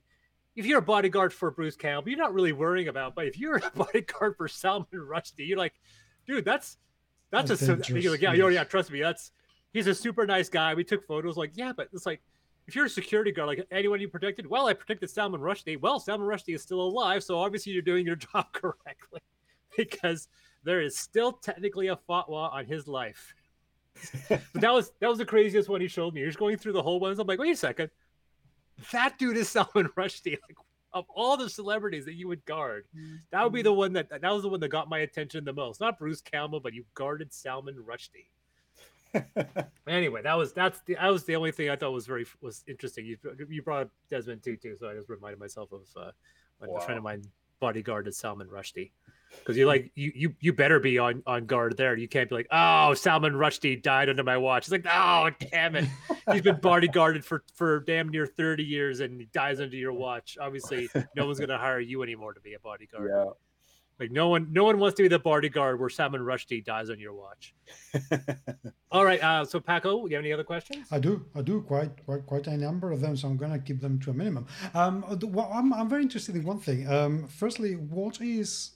[0.54, 3.14] if you're a bodyguard for Bruce Campbell, you're not really worrying about.
[3.14, 5.74] But if you're a bodyguard for Salman Rushdie, you're like,
[6.26, 6.78] dude, that's
[7.30, 7.74] that's, that's a.
[7.74, 9.32] Like, yeah, yeah, yeah, trust me, that's
[9.72, 10.74] he's a super nice guy.
[10.74, 11.36] We took photos.
[11.36, 12.22] Like, yeah, but it's like
[12.66, 15.80] if you're a security guard, like anyone you protected, well, I protected Salman Rushdie.
[15.80, 19.20] Well, Salman Rushdie is still alive, so obviously you're doing your job correctly
[19.76, 20.28] because
[20.64, 23.34] there is still technically a fatwa on his life.
[24.28, 26.24] but that was that was the craziest one he showed me.
[26.24, 27.18] He's going through the whole ones.
[27.18, 27.90] I'm like, wait a second,
[28.92, 30.36] that dude is Salman Rushdie.
[30.48, 30.56] Like,
[30.92, 32.86] of all the celebrities that you would guard,
[33.30, 33.64] that would be mm-hmm.
[33.64, 35.80] the one that that was the one that got my attention the most.
[35.80, 38.26] Not Bruce Campbell, but you guarded Salman Rushdie
[39.88, 42.64] anyway, that was that's the that was the only thing I thought was very was
[42.66, 43.06] interesting.
[43.06, 43.16] You
[43.48, 46.10] you brought up Desmond Tutu, so I just reminded myself of uh,
[46.58, 46.76] when wow.
[46.76, 47.22] a friend of mine
[47.60, 48.90] bodyguarded Salman Rushdie.
[49.38, 51.96] Because you like you you you better be on on guard there.
[51.96, 54.64] You can't be like, oh, Salman Rushdie died under my watch.
[54.64, 55.86] It's like, oh, damn it,
[56.32, 60.38] he's been bodyguarded for for damn near thirty years and he dies under your watch.
[60.40, 63.10] Obviously, no one's gonna hire you anymore to be a bodyguard.
[63.12, 63.32] Yeah.
[63.98, 66.98] Like no one, no one wants to be the bodyguard where Salman Rushdie dies on
[66.98, 67.54] your watch.
[68.90, 69.22] All right.
[69.22, 70.86] Uh, so Paco, do you have any other questions?
[70.90, 71.24] I do.
[71.34, 73.16] I do quite quite quite a number of them.
[73.16, 74.46] So I'm going to keep them to a minimum.
[74.74, 76.86] Um, well, I'm I'm very interested in one thing.
[76.92, 78.72] Um, firstly, what is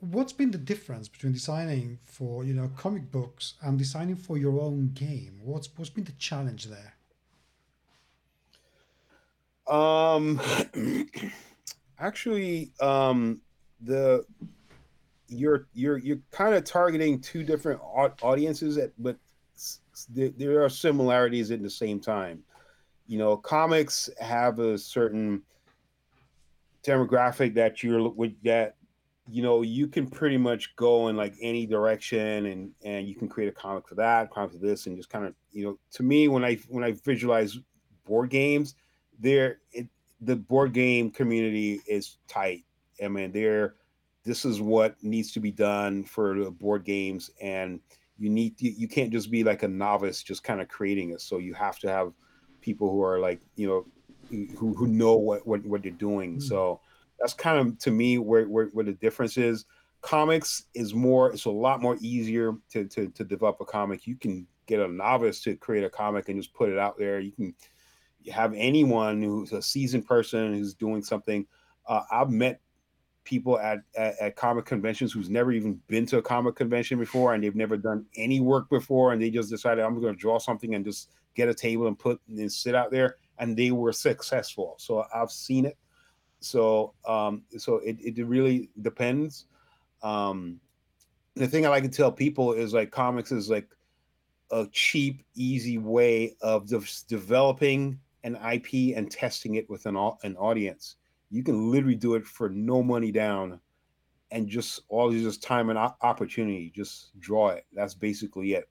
[0.00, 4.60] what's been the difference between designing for you know comic books and designing for your
[4.60, 5.40] own game?
[5.42, 6.94] What's what's been the challenge there?
[9.66, 10.40] Um,
[11.98, 13.40] actually, um,
[13.82, 14.24] the
[15.28, 17.80] you're you're you're kind of targeting two different
[18.22, 19.16] audiences, at, but
[20.10, 22.42] there are similarities at the same time.
[23.06, 25.42] You know, comics have a certain
[26.82, 28.76] demographic that you're with that
[29.28, 33.28] you know you can pretty much go in like any direction and and you can
[33.28, 36.02] create a comic for that comic for this and just kind of you know to
[36.02, 37.58] me when i when i visualize
[38.04, 38.76] board games
[39.18, 39.58] there
[40.20, 42.64] the board game community is tight
[43.02, 43.74] I mean, they're
[44.24, 47.80] this is what needs to be done for the board games, and
[48.18, 51.20] you need to, you can't just be like a novice just kind of creating it.
[51.20, 52.12] So you have to have
[52.60, 53.86] people who are like you know
[54.58, 56.32] who who know what what, what you're doing.
[56.32, 56.40] Mm-hmm.
[56.40, 56.80] So
[57.18, 59.64] that's kind of to me where, where where the difference is.
[60.02, 64.06] Comics is more it's a lot more easier to to to develop a comic.
[64.06, 67.20] You can get a novice to create a comic and just put it out there.
[67.20, 67.54] You can
[68.30, 71.46] have anyone who's a seasoned person who's doing something.
[71.86, 72.60] Uh, I've met
[73.26, 77.34] people at, at, at comic conventions who's never even been to a comic convention before
[77.34, 80.38] and they've never done any work before and they just decided I'm going to draw
[80.38, 83.92] something and just get a table and put and sit out there and they were
[83.92, 84.76] successful.
[84.78, 85.76] So I've seen it.
[86.40, 89.46] So um, so it, it really depends.
[90.02, 90.60] Um,
[91.34, 93.68] the thing I like to tell people is like comics is like
[94.50, 100.36] a cheap, easy way of de- developing an IP and testing it with an, an
[100.36, 100.96] audience
[101.30, 103.60] you can literally do it for no money down
[104.30, 107.64] and just all is just time and opportunity just draw it.
[107.72, 108.68] That's basically it.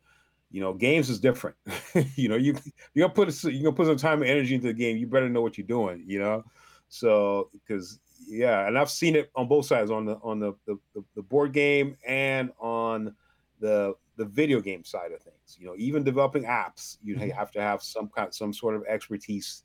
[0.52, 1.58] You know games is different.
[2.16, 2.56] You know you
[2.94, 5.30] you gonna put you gonna put some time and energy into the game you better
[5.30, 6.44] know what you're doing you know?
[6.90, 10.78] So because yeah and i've seen it on both sides on the on the the,
[11.16, 13.14] the board game and on
[13.60, 15.58] the the video game side of things.
[15.60, 17.30] You know even developing apps you mm-hmm.
[17.30, 19.64] have to have some kind some sort of expertise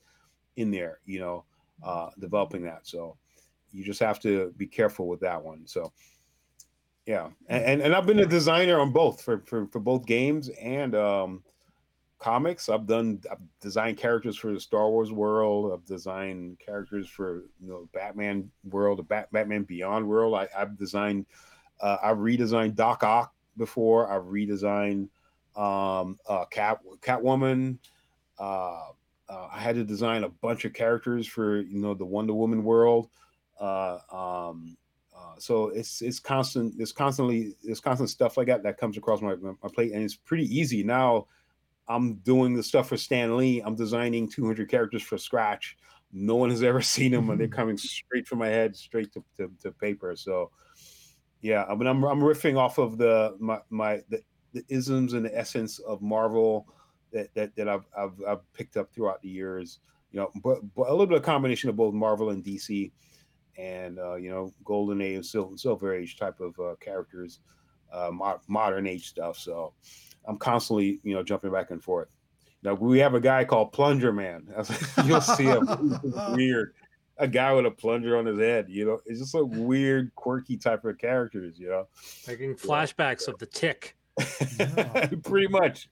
[0.56, 1.44] in there you know
[1.82, 2.86] uh, developing that.
[2.86, 3.16] So
[3.72, 5.66] you just have to be careful with that one.
[5.66, 5.92] So
[7.06, 10.48] yeah, and, and, and I've been a designer on both for for, for both games
[10.60, 11.42] and um,
[12.18, 12.68] comics.
[12.68, 15.72] I've done I've designed characters for the Star Wars world.
[15.72, 20.34] I've designed characters for you know Batman world, the Bat, Batman Beyond world.
[20.34, 21.26] I, have designed
[21.80, 24.12] uh, I've redesigned Doc Ock before.
[24.12, 25.08] I've redesigned
[25.56, 27.78] um, uh, Cat Catwoman.
[28.38, 28.90] Uh,
[29.30, 32.64] uh, I had to design a bunch of characters for you know the Wonder Woman
[32.64, 33.08] world.
[33.60, 34.76] Uh, um,
[35.16, 36.76] uh, so it's it's constant.
[36.76, 40.16] There's constantly there's constant stuff like that that comes across my my plate, and it's
[40.16, 41.26] pretty easy now.
[41.88, 43.60] I'm doing the stuff for Stan Lee.
[43.60, 45.76] I'm designing 200 characters from scratch.
[46.12, 49.24] No one has ever seen them, and they're coming straight from my head, straight to,
[49.36, 50.14] to, to paper.
[50.16, 50.50] So,
[51.40, 54.22] yeah, I mean, I'm I'm riffing off of the my my the,
[54.52, 56.66] the isms and the essence of Marvel
[57.12, 59.80] that that, that I've, I've I've picked up throughout the years.
[60.12, 62.90] You know, but but a little bit of combination of both Marvel and DC,
[63.56, 67.40] and uh, you know, Golden Age, Silver, Silver Age type of uh, characters,
[67.92, 69.38] uh, mo- modern age stuff.
[69.38, 69.72] So
[70.26, 72.08] I'm constantly you know jumping back and forth.
[72.62, 74.46] Now we have a guy called Plunger Man.
[75.04, 75.66] You'll see him
[76.32, 76.74] weird.
[77.18, 80.56] A guy with a plunger on his head, you know, it's just a weird, quirky
[80.56, 81.86] type of characters, you know.
[82.26, 83.34] Making flashbacks yeah.
[83.34, 83.94] of the tick.
[85.22, 85.88] pretty much,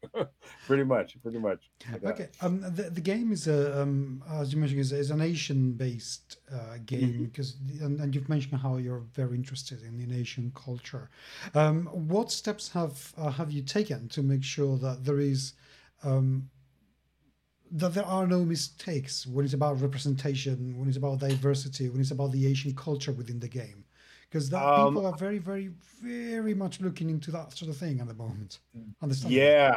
[0.66, 1.70] pretty much, pretty much.
[2.04, 2.28] Okay.
[2.40, 6.78] Um, the, the game is a um, as you mentioned, is, is an Asian-based uh,
[6.84, 7.84] game because, mm-hmm.
[7.84, 11.10] and, and, you've mentioned how you're very interested in, in Asian culture.
[11.54, 15.54] Um, what steps have uh, have you taken to make sure that there is
[16.02, 16.50] um,
[17.70, 22.10] that there are no mistakes when it's about representation, when it's about diversity, when it's
[22.10, 23.84] about the Asian culture within the game
[24.30, 25.70] because um, people are very, very,
[26.02, 28.58] very much looking into that sort of thing at the moment.
[29.26, 29.74] Yeah,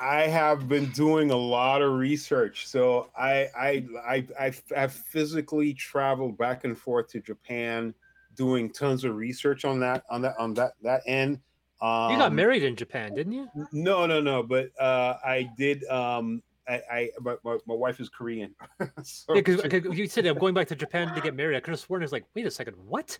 [0.00, 2.66] I, I, have been doing a lot of research.
[2.66, 7.94] So I, I, I, I, have physically traveled back and forth to Japan,
[8.34, 11.38] doing tons of research on that, on that, on that, that end.
[11.80, 13.48] Um, you got um, married in Japan, didn't you?
[13.72, 14.42] No, no, no.
[14.42, 15.84] But uh, I did.
[15.84, 18.54] Um, I, I my, my, my, wife is Korean.
[19.02, 21.56] so yeah, because you said I'm going back to Japan to get married.
[21.56, 23.18] I could have sworn it was like, wait a second, what?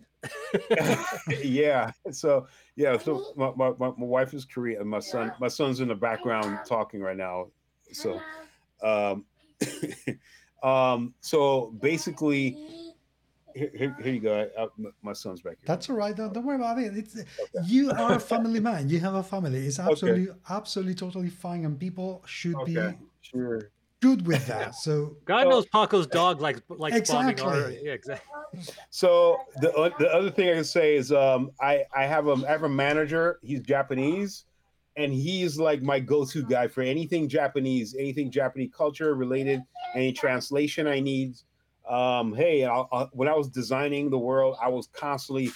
[1.43, 1.91] yeah.
[2.11, 2.97] So yeah.
[2.97, 4.87] So my, my, my, wife is Korean.
[4.87, 7.49] My son my son's in the background talking right now.
[7.93, 8.21] So,
[8.83, 9.25] um,
[10.63, 12.57] um, so basically,
[13.55, 14.49] here, here, here, you go.
[14.59, 14.67] I, I,
[15.03, 15.67] my son's back here.
[15.67, 16.17] That's all right.
[16.17, 16.97] Don't, don't worry about it.
[16.97, 17.67] It's okay.
[17.67, 18.89] you are a family man.
[18.89, 19.67] You have a family.
[19.67, 20.39] It's absolutely, okay.
[20.49, 22.73] absolutely, totally fine, and people should okay.
[22.73, 23.71] be sure.
[24.01, 24.75] good with that.
[24.81, 27.45] So God knows Paco's dog like like exactly.
[27.45, 28.31] Our, yeah, exactly.
[28.91, 32.33] So the uh, the other thing I can say is um I I have a
[32.47, 33.39] I have a manager.
[33.43, 34.45] He's Japanese,
[34.97, 39.63] and he's like my go-to guy for anything Japanese, anything Japanese culture related,
[39.95, 41.37] any translation I need.
[41.89, 45.51] Um, hey, I, I, when I was designing the world, I was constantly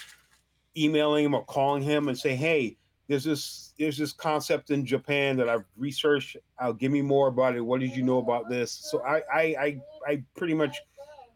[0.77, 2.77] emailing him or calling him and say, hey
[3.09, 6.37] there's this there's this concept in Japan that I've researched.
[6.59, 7.61] I'll give me more about it.
[7.61, 8.71] What did you know about this?
[8.71, 10.77] So I I I, I pretty much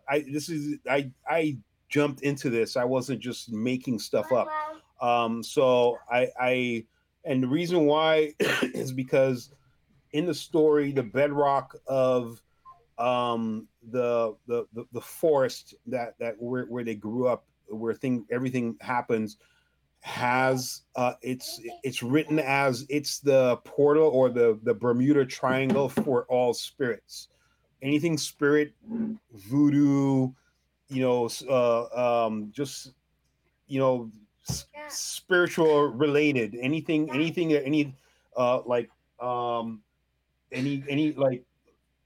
[0.09, 1.57] I this is I I
[1.89, 2.77] jumped into this.
[2.77, 4.49] I wasn't just making stuff up.
[5.01, 6.85] Um, so I I
[7.25, 9.51] and the reason why is because
[10.13, 12.43] in the story, the bedrock of
[12.99, 18.27] um, the, the the the forest that that where where they grew up, where thing
[18.31, 19.39] everything happens
[20.03, 26.25] has uh, it's it's written as it's the portal or the the Bermuda Triangle for
[26.25, 27.29] all spirits.
[27.83, 28.73] Anything spirit,
[29.33, 30.33] voodoo,
[30.89, 32.95] you know, uh, um, just
[33.69, 34.11] you know,
[34.49, 36.57] s- spiritual related.
[36.61, 37.95] Anything, anything, any
[38.37, 38.91] uh, like
[39.21, 39.83] um,
[40.51, 41.45] any any like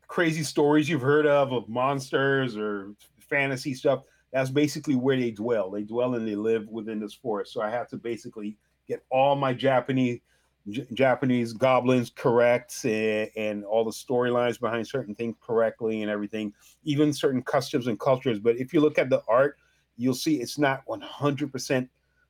[0.06, 4.02] crazy stories you've heard of of monsters or fantasy stuff
[4.32, 5.70] that's basically where they dwell.
[5.70, 7.52] They dwell and they live within this forest.
[7.52, 8.56] So I have to basically
[8.86, 10.20] get all my Japanese
[10.68, 16.52] J- Japanese goblins correct and, and all the storylines behind certain things correctly and everything,
[16.84, 18.38] even certain customs and cultures.
[18.38, 19.58] But if you look at the art,
[19.96, 21.88] you'll see it's not 100%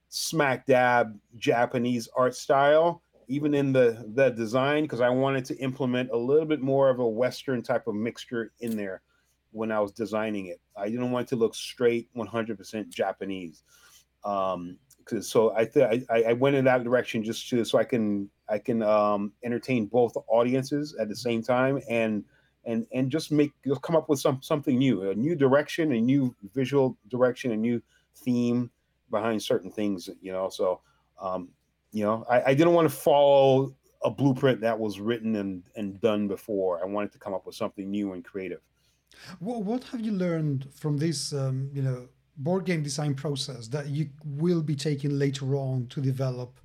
[0.08, 6.10] smack dab Japanese art style, even in the the design, because I wanted to implement
[6.10, 9.02] a little bit more of a Western type of mixture in there
[9.56, 10.60] when I was designing it.
[10.76, 13.62] I didn't want it to look straight 100% Japanese.
[14.24, 14.76] Um,
[15.20, 18.58] so I, th- I, I went in that direction just to, so I can, I
[18.58, 22.24] can, um, entertain both audiences at the same time and,
[22.64, 26.00] and, and just make, just come up with some, something new, a new direction, a
[26.00, 27.80] new visual direction, a new
[28.16, 28.70] theme
[29.10, 30.50] behind certain things, you know?
[30.50, 30.80] So,
[31.20, 31.48] um,
[31.92, 36.00] you know, I, I didn't want to follow a blueprint that was written and, and
[36.00, 36.82] done before.
[36.82, 38.60] I wanted to come up with something new and creative.
[39.38, 43.88] What, what have you learned from this, um, you know, board game design process that
[43.88, 46.60] you will be taking later on to develop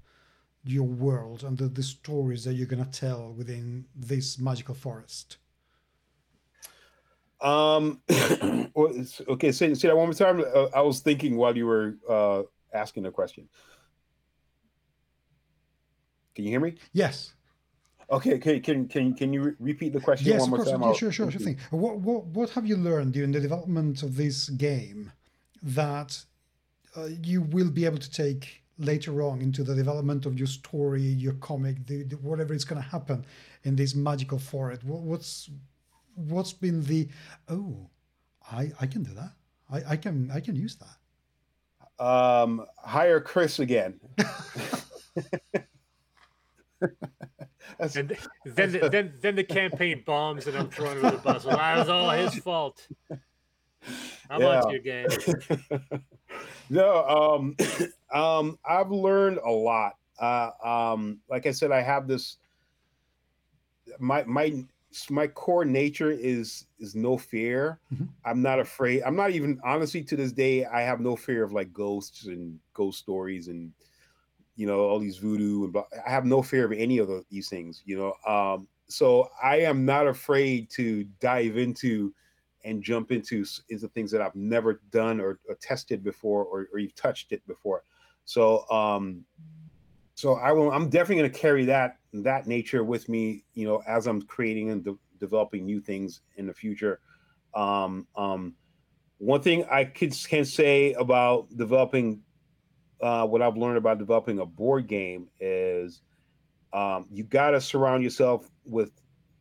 [0.64, 5.38] your world and the, the stories that you're going to tell within this magical forest?
[7.40, 8.02] Um,
[8.76, 10.44] okay, say, say that one more time.
[10.54, 13.50] Uh, I was thinking while you were uh, asking the question.
[16.36, 16.76] Can you hear me?
[16.94, 17.34] Yes.
[18.12, 18.60] Okay, okay.
[18.60, 20.72] Can can can you re- repeat the question yes, one more course.
[20.72, 20.82] time?
[20.82, 21.58] Yeah, sure, sure, sure thing.
[21.70, 25.12] What what what have you learned during the development of this game
[25.64, 26.26] that
[26.98, 31.02] uh, you will be able to take later on into the development of your story,
[31.02, 33.24] your comic, the, the, whatever is going to happen
[33.64, 34.84] in this magical forest?
[34.84, 35.50] What, what's
[36.16, 37.08] what's been the
[37.48, 37.90] oh,
[38.52, 39.34] I I can do that.
[39.72, 42.06] I, I can I can use that.
[42.06, 44.02] Um, hire Chris again.
[47.80, 51.46] and then, the, then, then the campaign bombs, and I'm thrown under the bus.
[51.46, 52.88] Well, that was all his fault.
[54.30, 54.62] I'm yeah.
[54.62, 55.08] on to game.
[56.70, 57.56] no, um,
[58.14, 59.94] um, I've learned a lot.
[60.20, 62.38] Uh, um, like I said, I have this.
[64.00, 64.64] My my
[65.10, 67.80] my core nature is is no fear.
[67.94, 68.06] Mm-hmm.
[68.26, 69.04] I'm not afraid.
[69.04, 70.66] I'm not even honestly to this day.
[70.66, 73.72] I have no fear of like ghosts and ghost stories and
[74.56, 75.76] you know all these voodoo and
[76.06, 77.82] I have no fear of any of the, these things.
[77.86, 82.14] You know, um, so I am not afraid to dive into
[82.64, 86.80] and jump into into things that I've never done or, or tested before or, or
[86.80, 87.84] you've touched it before.
[88.26, 89.26] So um,
[90.16, 90.72] so I will.
[90.72, 93.44] I'm definitely going to carry that that nature with me.
[93.54, 97.00] You know, as I'm creating and de- developing new things in the future.
[97.54, 98.56] Um, um,
[99.18, 102.22] one thing I could can say about developing
[103.02, 106.02] uh, what I've learned about developing a board game is
[106.74, 108.92] um, you got to surround yourself with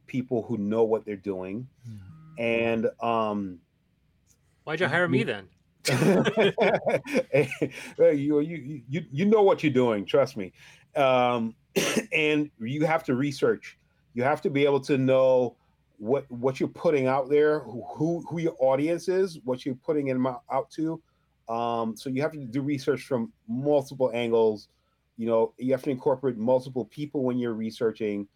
[0.06, 1.68] people who know what they're doing.
[1.88, 2.42] Mm-hmm.
[2.42, 3.58] And um,
[4.64, 5.48] why'd you hire me then?
[7.98, 10.04] you, you you you know what you're doing.
[10.04, 10.52] Trust me.
[10.94, 11.54] Um,
[12.12, 13.78] and you have to research.
[14.14, 15.56] You have to be able to know
[15.98, 20.26] what what you're putting out there, who who your audience is, what you're putting them
[20.26, 21.00] out to.
[21.50, 24.68] Um, so you have to do research from multiple angles.
[25.16, 28.28] You know, you have to incorporate multiple people when you're researching.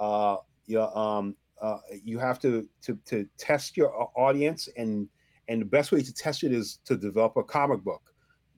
[0.00, 5.08] Uh, you know, um, uh, you have to, to to test your audience, and
[5.48, 8.02] and the best way to test it is to develop a comic book.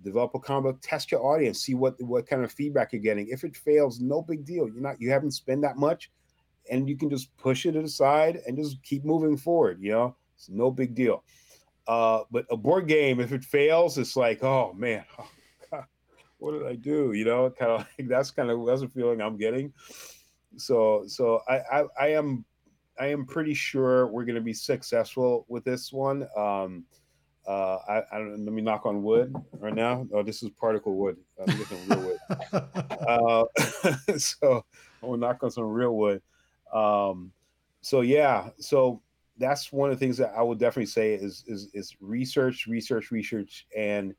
[0.03, 3.29] Develop a comic book, test your audience, see what what kind of feedback you're getting.
[3.29, 4.69] If it fails, no big deal.
[4.69, 6.11] You're not you haven't spent that much,
[6.71, 9.79] and you can just push it aside and just keep moving forward.
[9.81, 11.25] You know, it's no big deal.
[11.87, 15.29] Uh, but a board game, if it fails, it's like, oh man, oh,
[15.71, 15.85] God,
[16.39, 17.13] what did I do?
[17.13, 19.73] You know, kind of like that's kind of that's a feeling I'm getting.
[20.57, 22.45] So, so I, I, I am,
[22.99, 26.29] I am pretty sure we're going to be successful with this one.
[26.37, 26.85] Um,
[27.47, 28.45] uh, I, I don't.
[28.45, 30.07] Let me knock on wood right now.
[30.15, 31.19] Oh, this is particle wood.
[31.39, 32.19] I'm getting real wood.
[33.07, 33.45] uh,
[34.17, 34.65] so
[35.03, 36.23] I'm gonna knock on some real wood.
[36.73, 37.33] Um,
[37.83, 38.49] so yeah.
[38.59, 39.03] So
[39.39, 43.11] that's one of the things that I would definitely say is is is research, research,
[43.11, 44.15] research, and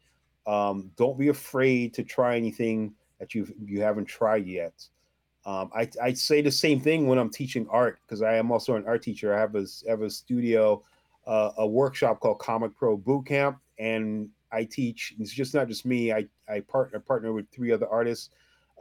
[0.45, 4.73] um, don't be afraid to try anything that you you haven't tried yet.
[5.45, 8.75] Um, I I say the same thing when I'm teaching art because I am also
[8.75, 9.33] an art teacher.
[9.33, 10.83] I have a have a studio,
[11.25, 15.13] uh, a workshop called Comic Pro Bootcamp, and I teach.
[15.19, 16.11] It's just not just me.
[16.11, 18.31] I I partner partner with three other artists,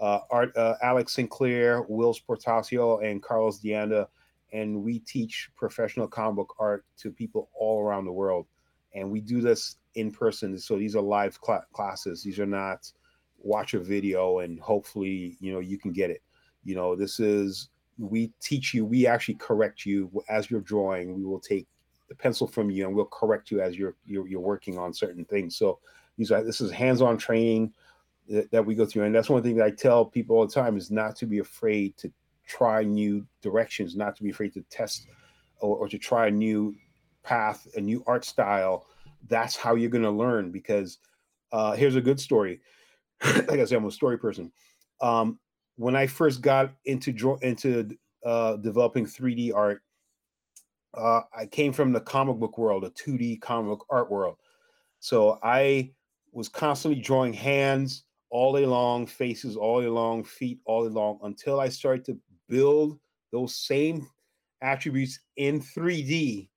[0.01, 4.09] uh, art uh, Alex Sinclair, Will Portacio, and Carlos D'Anda
[4.55, 8.47] and we teach professional comic book art to people all around the world.
[8.95, 10.57] And we do this in person.
[10.59, 12.23] So these are live cl- classes.
[12.23, 12.91] These are not
[13.39, 16.23] watch a video and hopefully you know you can get it.
[16.63, 21.15] You know this is we teach you we actually correct you as you're drawing.
[21.15, 21.67] We will take
[22.09, 25.25] the pencil from you and we'll correct you as you're you're, you're working on certain
[25.25, 25.57] things.
[25.57, 25.81] So
[26.17, 27.75] these are this is hands-on training
[28.29, 29.03] that, that we go through.
[29.03, 31.41] And that's one thing that i tell people all the time is not to be
[31.41, 32.13] afraid to
[32.47, 35.07] try new directions, not to be afraid to test
[35.61, 36.75] or, or to try a new
[37.23, 38.87] path, a new art style.
[39.29, 40.51] That's how you're going to learn.
[40.51, 40.99] Because
[41.53, 42.61] uh, here's a good story.
[43.25, 44.53] like I said, I'm a story person.
[45.01, 45.39] Um,
[45.77, 49.83] when I first got into draw into uh, developing 3D art,
[50.95, 54.37] uh, I came from the comic book world, a 2D comic book art world.
[55.01, 55.91] So I
[56.33, 61.19] was constantly drawing hands all day long, faces all day long, feet all day long,
[61.23, 62.19] until I started to
[62.49, 62.99] build
[63.33, 64.07] those same
[64.63, 66.49] attributes in 3D,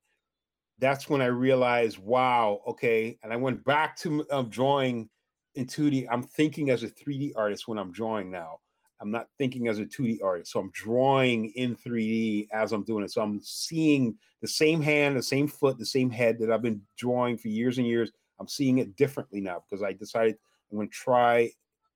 [0.80, 3.18] that's when I realized, wow, okay.
[3.24, 5.10] And I went back to um, drawing
[5.56, 6.08] in 2D.
[6.10, 8.60] I'm thinking as a 3D artist when I'm drawing now.
[9.00, 10.52] I'm not thinking as a 2D artist.
[10.52, 13.12] So I'm drawing in 3D as I'm doing it.
[13.12, 16.82] So I'm seeing the same hand, the same foot, the same head that I've been
[16.98, 18.12] drawing for years and years.
[18.40, 20.38] I'm seeing it differently now because I decided
[20.72, 21.52] I'm going to try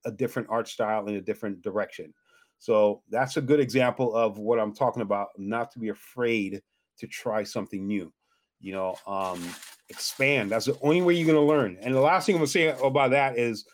[0.06, 2.14] a different art style in a different direction.
[2.62, 5.30] So that's a good example of what I'm talking about.
[5.36, 6.62] Not to be afraid
[7.00, 8.14] to try something new.
[8.60, 9.44] You know, um,
[9.90, 10.52] expand.
[10.52, 11.80] That's the only way you're going to learn.
[11.82, 13.66] And the last thing I'm going to say about that is,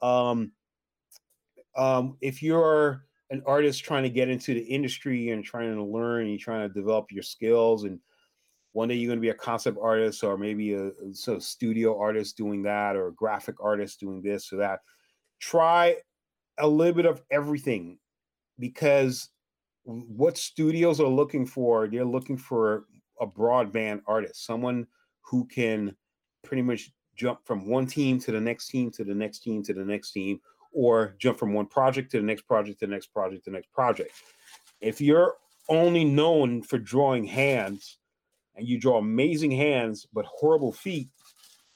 [0.00, 0.52] um,
[1.76, 6.20] um, if you're an artist trying to get into the industry and trying to learn,
[6.20, 7.98] and you're trying to develop your skills, and
[8.74, 11.98] one day you're going to be a concept artist or maybe a, sort of studio
[11.98, 14.78] artist doing that or a graphic artist doing this or that
[15.40, 15.96] try
[16.58, 17.98] a little bit of everything
[18.58, 19.30] because
[19.84, 22.84] what studios are looking for they're looking for
[23.20, 24.86] a broadband artist someone
[25.22, 25.94] who can
[26.42, 29.72] pretty much jump from one team to the next team to the next team to
[29.72, 30.40] the next team
[30.72, 33.56] or jump from one project to the next project to the next project to the
[33.56, 34.10] next project
[34.80, 35.34] if you're
[35.68, 37.98] only known for drawing hands
[38.56, 41.08] and you draw amazing hands but horrible feet,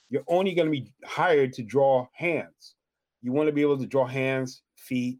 [0.08, 2.74] you're only going to be hired to draw hands.
[3.22, 5.18] You want to be able to draw hands, feet,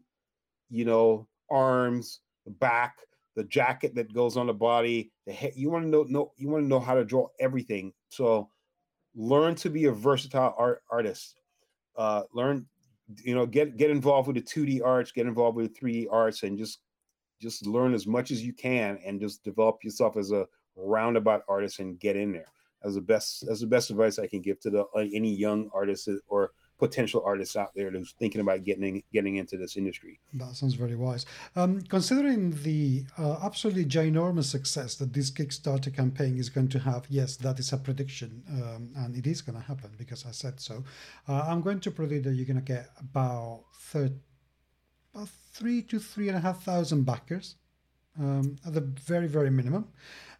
[0.69, 2.95] you know, arms, the back,
[3.35, 5.53] the jacket that goes on the body, the head.
[5.55, 7.93] You want to know, know you want to know how to draw everything.
[8.09, 8.49] So
[9.15, 11.35] learn to be a versatile art artist.
[11.97, 12.65] Uh, learn,
[13.23, 16.43] you know, get get involved with the 2D arts, get involved with the 3D arts,
[16.43, 16.79] and just
[17.41, 20.45] just learn as much as you can and just develop yourself as a
[20.75, 22.45] roundabout artist and get in there.
[22.83, 26.09] As the best as the best advice I can give to the any young artists
[26.27, 26.51] or
[26.81, 30.19] potential artists out there who's thinking about getting getting into this industry.
[30.33, 31.23] That sounds very wise.
[31.55, 37.05] Um, considering the uh, absolutely ginormous success that this Kickstarter campaign is going to have,
[37.07, 40.59] yes, that is a prediction, um, and it is going to happen because I said
[40.59, 40.83] so.
[41.29, 44.19] Uh, I'm going to predict that you're going to get about, thir-
[45.13, 47.55] about three to three and a half thousand backers
[48.19, 49.87] um, at the very, very minimum.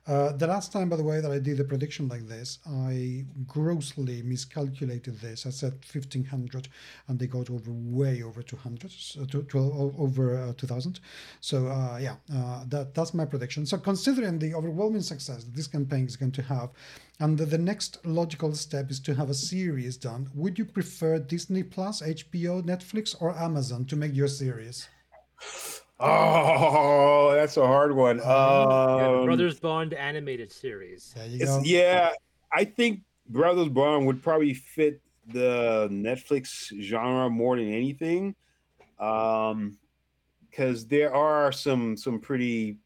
[0.08, 3.24] Uh, the last time, by the way, that I did a prediction like this, I
[3.46, 5.46] grossly miscalculated this.
[5.46, 6.68] I said 1500
[7.08, 9.58] and they got over way over 200, so to, to,
[9.98, 11.00] over uh, 2000.
[11.40, 13.68] So, uh, yeah, uh, that, that's my prediction.
[13.68, 16.72] So, considering the overwhelming success that this campaign is going to have,
[17.20, 21.20] and the, the next logical step is to have a series done, would you prefer
[21.20, 24.88] Disney Plus, HBO, Netflix, or Amazon to make your series?
[26.02, 28.20] Oh, that's a hard one.
[28.22, 31.14] Um, yeah, Brothers Bond animated series.
[31.64, 32.12] Yeah,
[32.52, 38.36] I think Brothers Bond would probably fit the Netflix genre more than anything,
[39.00, 39.78] um,
[40.50, 42.78] because there are some some pretty,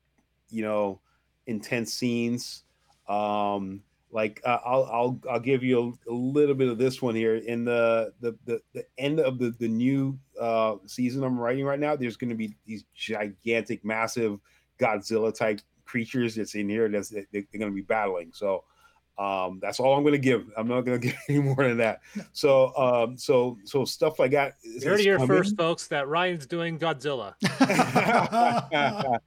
[0.50, 1.00] you know,
[1.48, 2.64] intense scenes.
[3.08, 3.82] Um,
[4.12, 7.36] like uh, I'll I'll I'll give you a, a, little bit of this one here
[7.36, 11.80] in the the the, the end of the the new uh, season I'm writing right
[11.80, 11.96] now.
[11.96, 14.40] There's going to be these gigantic, massive
[14.80, 18.32] Godzilla type creatures that's in here that's they're, they're going to be battling.
[18.34, 18.64] So
[19.18, 20.50] um, that's all I'm going to give.
[20.58, 22.02] I'm not going to give any more than that.
[22.34, 24.56] So um, so so stuff like that.
[24.64, 25.88] You heard it here first, folks.
[25.88, 27.36] That Ryan's doing Godzilla.
[27.52, 29.20] ah,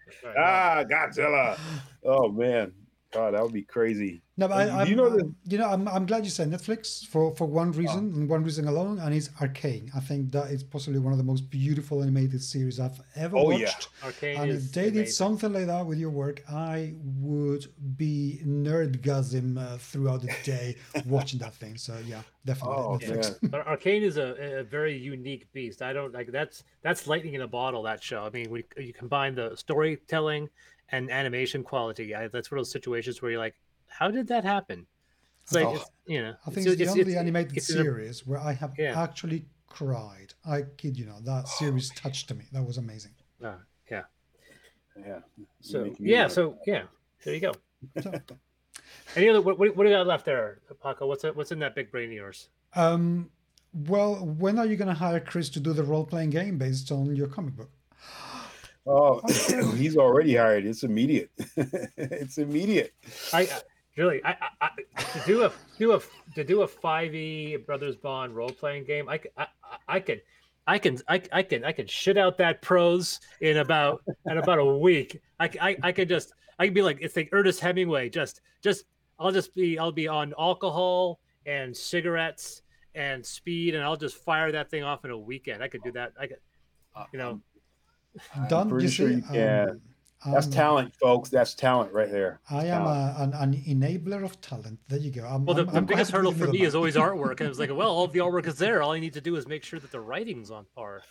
[0.85, 1.59] Godzilla.
[2.05, 2.73] Oh man.
[3.11, 4.23] God, that would be crazy.
[4.39, 5.35] No, but I, you know, the...
[5.49, 8.17] you know, I'm, I'm glad you said Netflix for, for one reason oh.
[8.17, 9.91] and one reason alone, and it's Arcane.
[9.97, 13.47] I think that is possibly one of the most beautiful animated series I've ever oh,
[13.47, 13.89] watched.
[14.01, 14.07] Yeah.
[14.07, 14.95] Arcane and if they amazing.
[14.95, 17.67] did something like that with your work, I would
[17.97, 21.77] be nerdgasm uh, throughout the day watching that thing.
[21.77, 23.39] So yeah, definitely oh, Netflix.
[23.43, 23.59] Yeah.
[23.67, 25.83] Arcane is a, a very unique beast.
[25.83, 27.83] I don't like that's that's lightning in a bottle.
[27.83, 28.23] That show.
[28.23, 30.49] I mean, we, you combine the storytelling
[30.91, 32.15] and animation quality.
[32.15, 33.57] I, that's one of those situations where you're like,
[33.89, 34.87] how did that happen?
[35.45, 38.25] It's like, oh, it's, you know, I think it's, it's the only animated series a,
[38.25, 39.01] where I have yeah.
[39.01, 40.35] actually cried.
[40.45, 42.45] I kid you not, that series touched me.
[42.53, 43.13] That was amazing.
[43.43, 43.55] Uh,
[43.91, 44.03] yeah.
[44.97, 45.21] Yeah.
[45.61, 46.29] So, yeah.
[46.29, 46.83] So, yeah.
[47.25, 47.53] There you go.
[49.17, 51.07] Any other, what, what, do you got left there, Paco?
[51.07, 52.49] What's, what's in that big brain of yours?
[52.75, 53.31] Um,
[53.73, 56.91] well, when are you going to hire Chris to do the role playing game based
[56.93, 57.71] on your comic book?
[58.87, 59.21] Oh,
[59.77, 60.65] he's already hired.
[60.65, 61.31] It's immediate.
[61.97, 62.95] it's immediate.
[63.33, 63.49] I
[63.99, 64.71] really, I, I,
[65.13, 66.01] to do a do a
[66.35, 69.09] to do a five E Brothers Bond role playing game.
[69.09, 69.47] I, I,
[69.89, 70.21] I can.
[70.67, 74.59] I can I, I can I can shit out that prose in about in about
[74.59, 75.19] a week.
[75.41, 78.11] I, I, I can just I can be like it's like Ernest Hemingway.
[78.11, 78.85] Just just
[79.19, 82.61] I'll just be I'll be on alcohol and cigarettes
[82.95, 85.63] and speed, and I'll just fire that thing off in a weekend.
[85.63, 86.13] I could do that.
[86.21, 86.39] I could,
[87.13, 87.41] you know.
[88.49, 88.69] Done.
[88.81, 89.81] You sure see, um,
[90.27, 91.29] That's um, talent, folks.
[91.29, 92.41] That's talent right there.
[92.51, 94.81] I am a, an, an, enabler of talent.
[94.89, 95.25] There you go.
[95.25, 97.39] I'm, well, the, I'm, the I'm biggest hurdle for me is always artwork.
[97.39, 98.83] And I was like, well, all the artwork is there.
[98.83, 101.03] All I need to do is make sure that the writing's on par.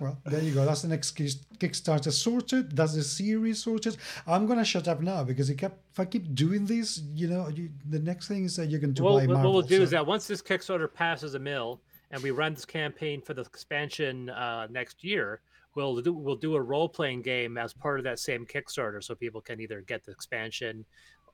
[0.00, 0.64] well, there you go.
[0.64, 2.76] That's the next Kickstarter sorted.
[2.76, 3.96] That's the series sorted.
[4.26, 8.00] I'm gonna shut up now because if I keep doing this, you know, you, the
[8.00, 9.52] next thing is that you're going to well, buy Marvel.
[9.52, 9.82] What we'll do so.
[9.82, 11.80] is that once this Kickstarter passes a mill
[12.10, 15.40] and we run this campaign for the expansion uh, next year,
[15.76, 19.14] we'll do we'll do a role playing game as part of that same Kickstarter, so
[19.14, 20.84] people can either get the expansion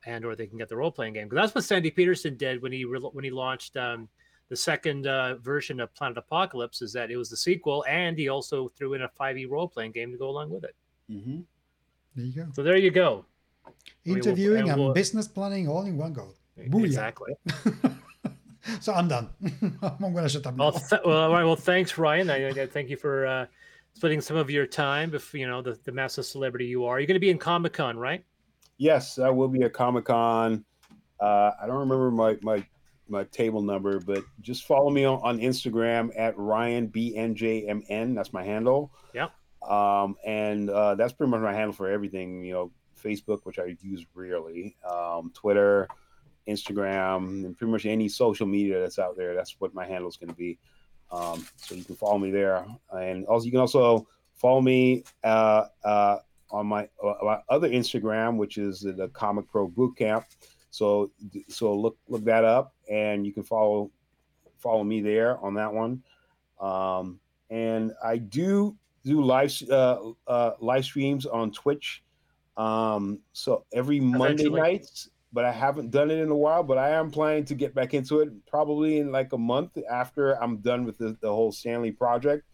[0.04, 1.28] and or they can get the role playing game.
[1.28, 4.08] Because that's what Sandy Petersen did when he re- when he launched um,
[4.48, 6.82] the second uh, version of Planet Apocalypse.
[6.82, 9.68] Is that it was the sequel, and he also threw in a five e role
[9.68, 10.74] playing game to go along with it.
[11.10, 11.40] Mm-hmm.
[12.16, 12.46] There you go.
[12.52, 13.24] So there you go.
[14.04, 16.34] Interviewing and business planning all in one go.
[16.58, 16.84] Booyah.
[16.84, 17.32] Exactly.
[18.80, 19.30] so I'm done.
[19.82, 20.56] I'm going to shut up.
[20.56, 21.44] Well, th- well, all right.
[21.44, 22.28] Well, thanks, Ryan.
[22.28, 23.46] I, I thank you for uh,
[23.94, 25.14] splitting some of your time.
[25.14, 27.72] If you know the, the massive celebrity you are, you're going to be in Comic
[27.72, 28.24] Con, right?
[28.78, 30.64] Yes, I will be at Comic Con.
[31.20, 32.66] Uh, I don't remember my my
[33.08, 38.14] my table number, but just follow me on, on Instagram at Ryan BNJMN.
[38.14, 38.92] That's my handle.
[39.14, 39.28] Yeah.
[39.68, 42.44] Um, and uh, that's pretty much my handle for everything.
[42.44, 42.70] You know,
[43.02, 45.88] Facebook, which I use rarely, um, Twitter,
[46.48, 49.34] Instagram, and pretty much any social media that's out there.
[49.34, 50.58] That's what my handle is going to be.
[51.12, 55.66] Um, so you can follow me there, and also you can also follow me uh,
[55.84, 56.18] uh,
[56.50, 60.24] on my, uh, my, other Instagram, which is the Comic Pro Bootcamp.
[60.70, 61.10] So
[61.48, 63.90] so look look that up, and you can follow
[64.58, 66.02] follow me there on that one.
[66.60, 67.20] Um,
[67.50, 72.02] and I do do live uh, uh, live streams on Twitch.
[72.56, 76.62] Um, so every Monday nights, but I haven't done it in a while.
[76.62, 80.40] But I am planning to get back into it probably in like a month after
[80.42, 82.44] I'm done with the, the whole Stan Lee project.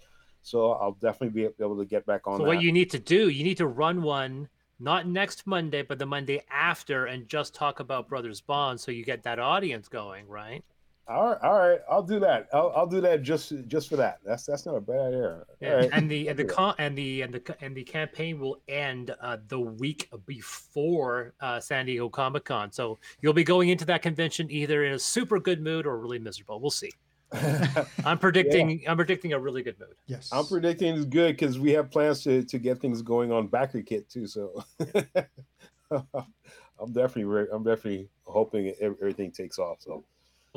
[0.42, 2.38] So I'll definitely be able to get back on.
[2.38, 2.48] So that.
[2.48, 4.48] what you need to do, you need to run one
[4.80, 9.04] not next Monday, but the Monday after, and just talk about Brothers Bond, so you
[9.04, 10.64] get that audience going, right?
[11.08, 12.48] All right, all right, I'll do that.
[12.52, 14.18] I'll, I'll do that just just for that.
[14.26, 15.42] That's that's not a bad idea.
[15.58, 15.88] Yeah, right.
[15.90, 19.38] and the and the con- and the and the and the campaign will end uh,
[19.48, 24.50] the week before uh, San Diego Comic Con, so you'll be going into that convention
[24.50, 26.60] either in a super good mood or really miserable.
[26.60, 26.92] We'll see.
[28.04, 28.80] I'm predicting.
[28.80, 28.90] Yeah.
[28.90, 29.94] I'm predicting a really good mood.
[30.08, 33.48] Yes, I'm predicting it's good because we have plans to to get things going on
[33.48, 34.26] BackerKit too.
[34.26, 34.62] So
[35.90, 37.46] I'm definitely.
[37.50, 39.78] I'm definitely hoping everything takes off.
[39.80, 40.04] So.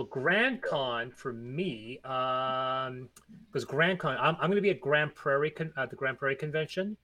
[0.01, 3.07] Well, Grand Con for me, um,
[3.45, 6.17] because Grand Con, I'm, I'm going to be at Grand Prairie at uh, the Grand
[6.17, 6.97] Prairie convention,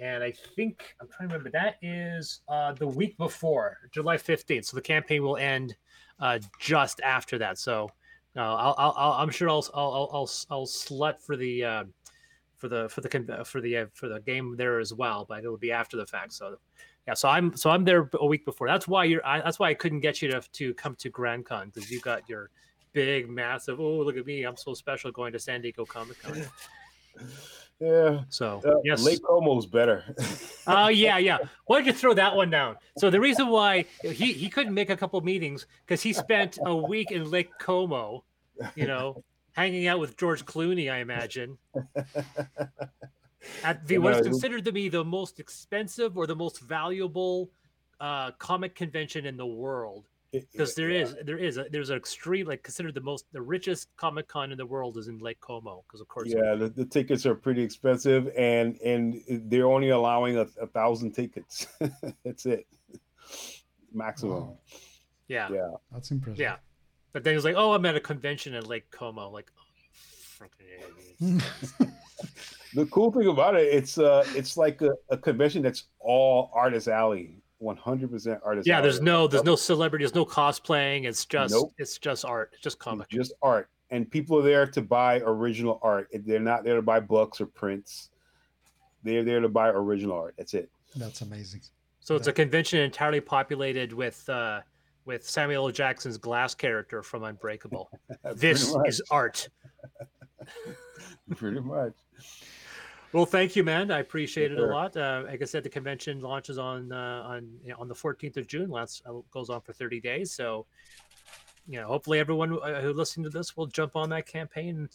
[0.00, 4.64] and I think I'm trying to remember that is uh, the week before July 15th.
[4.64, 5.76] So the campaign will end
[6.18, 7.58] uh, just after that.
[7.58, 7.92] So
[8.34, 11.84] no, I'll, I'll, I'm sure I'll, I'll, I'll, I'll slut for the, uh,
[12.56, 15.58] for the, for the, for the, uh, for the game there as well, but it'll
[15.58, 16.32] be after the fact.
[16.32, 16.56] So,
[17.06, 18.68] yeah, so I'm, so I'm there a week before.
[18.68, 21.46] That's why you're, I, that's why I couldn't get you to, to come to Grand
[21.46, 22.50] Con because you got your
[22.92, 23.80] big, massive.
[23.80, 24.44] Oh, look at me!
[24.44, 26.44] I'm so special going to San Diego Comic Con.
[27.82, 28.20] Yeah.
[28.28, 30.04] So uh, yes, Lake Como's better.
[30.68, 31.38] Oh uh, yeah, yeah.
[31.66, 32.76] Why did you throw that one down?
[32.96, 36.76] So the reason why he he couldn't make a couple meetings because he spent a
[36.76, 38.22] week in Lake Como,
[38.76, 41.58] you know, hanging out with George Clooney, I imagine.
[43.64, 47.50] At the what is considered to be the most expensive or the most valuable
[48.00, 50.06] uh, comic convention in the world.
[50.32, 53.94] Because there is there is a, there's an extreme like considered the most the richest
[53.96, 56.86] comic con in the world is in lake como because of course yeah the, the,
[56.86, 61.66] tickets are pretty expensive and and they're only allowing a, a thousand tickets.
[62.24, 62.66] That's it.
[63.92, 64.32] Maximum.
[64.32, 64.58] Wow.
[65.28, 65.48] yeah.
[65.52, 65.70] Yeah.
[65.92, 66.40] That's impressive.
[66.40, 66.56] Yeah.
[67.12, 69.52] But then he's like oh i'm at a convention in lake como like
[70.40, 71.38] oh,
[72.74, 76.88] the cool thing about it it's uh it's like a, a convention that's all artist
[76.88, 78.66] alley 100% artist.
[78.66, 81.04] Yeah, there's no there's no celebrity, there's no cosplaying.
[81.04, 81.72] It's just nope.
[81.78, 82.50] it's just art.
[82.54, 83.06] It's just comic.
[83.10, 83.68] It's just art.
[83.90, 86.08] And people are there to buy original art.
[86.12, 88.10] They're not there to buy books or prints.
[89.04, 90.34] They're there to buy original art.
[90.36, 90.70] That's it.
[90.96, 91.60] That's amazing.
[92.00, 94.60] So it's a convention entirely populated with uh
[95.04, 97.90] with Samuel Jackson's glass character from Unbreakable.
[98.34, 99.48] this is art.
[101.36, 101.94] Pretty much.
[103.12, 103.90] Well, thank you, man.
[103.90, 104.96] I appreciate it a lot.
[104.96, 108.38] Uh, like I said, the convention launches on uh, on you know, on the 14th
[108.38, 108.70] of June.
[108.70, 110.32] Last uh, goes on for 30 days.
[110.32, 110.64] So,
[111.68, 114.90] you know, hopefully everyone uh, who listening to this will jump on that campaign and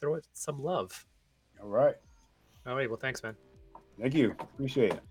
[0.00, 1.06] throw it some love.
[1.62, 1.94] All right.
[2.66, 2.90] All right.
[2.90, 3.36] Well, thanks, man.
[4.00, 4.34] Thank you.
[4.40, 5.02] Appreciate it.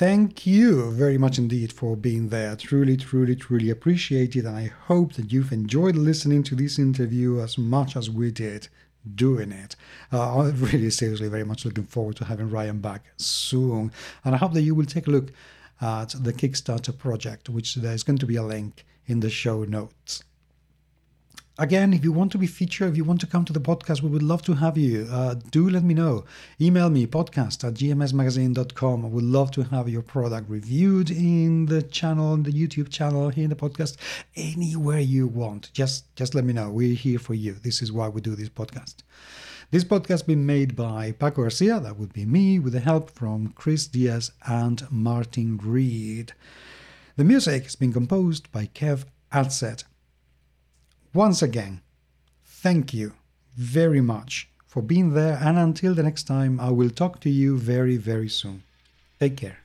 [0.00, 2.56] Thank you very much indeed for being there.
[2.56, 4.46] Truly, truly, truly appreciate it.
[4.46, 8.68] And I hope that you've enjoyed listening to this interview as much as we did
[9.14, 9.76] doing it.
[10.10, 13.92] Uh, I'm really seriously very much looking forward to having Ryan back soon.
[14.24, 15.32] And I hope that you will take a look
[15.82, 20.24] at the Kickstarter project, which there's going to be a link in the show notes.
[21.60, 24.00] Again, if you want to be featured, if you want to come to the podcast,
[24.00, 25.06] we would love to have you.
[25.10, 26.24] Uh, do let me know.
[26.58, 29.04] Email me, podcast at gmsmagazine.com.
[29.04, 33.28] I would love to have your product reviewed in the channel, in the YouTube channel,
[33.28, 33.98] here in the podcast,
[34.36, 35.70] anywhere you want.
[35.74, 36.70] Just, just let me know.
[36.70, 37.52] We're here for you.
[37.52, 39.02] This is why we do this podcast.
[39.70, 43.10] This podcast has been made by Paco Garcia, that would be me, with the help
[43.10, 46.32] from Chris Diaz and Martin Reed.
[47.16, 49.84] The music has been composed by Kev Adset.
[51.12, 51.80] Once again,
[52.44, 53.14] thank you
[53.56, 55.38] very much for being there.
[55.42, 58.62] And until the next time, I will talk to you very, very soon.
[59.18, 59.58] Take care.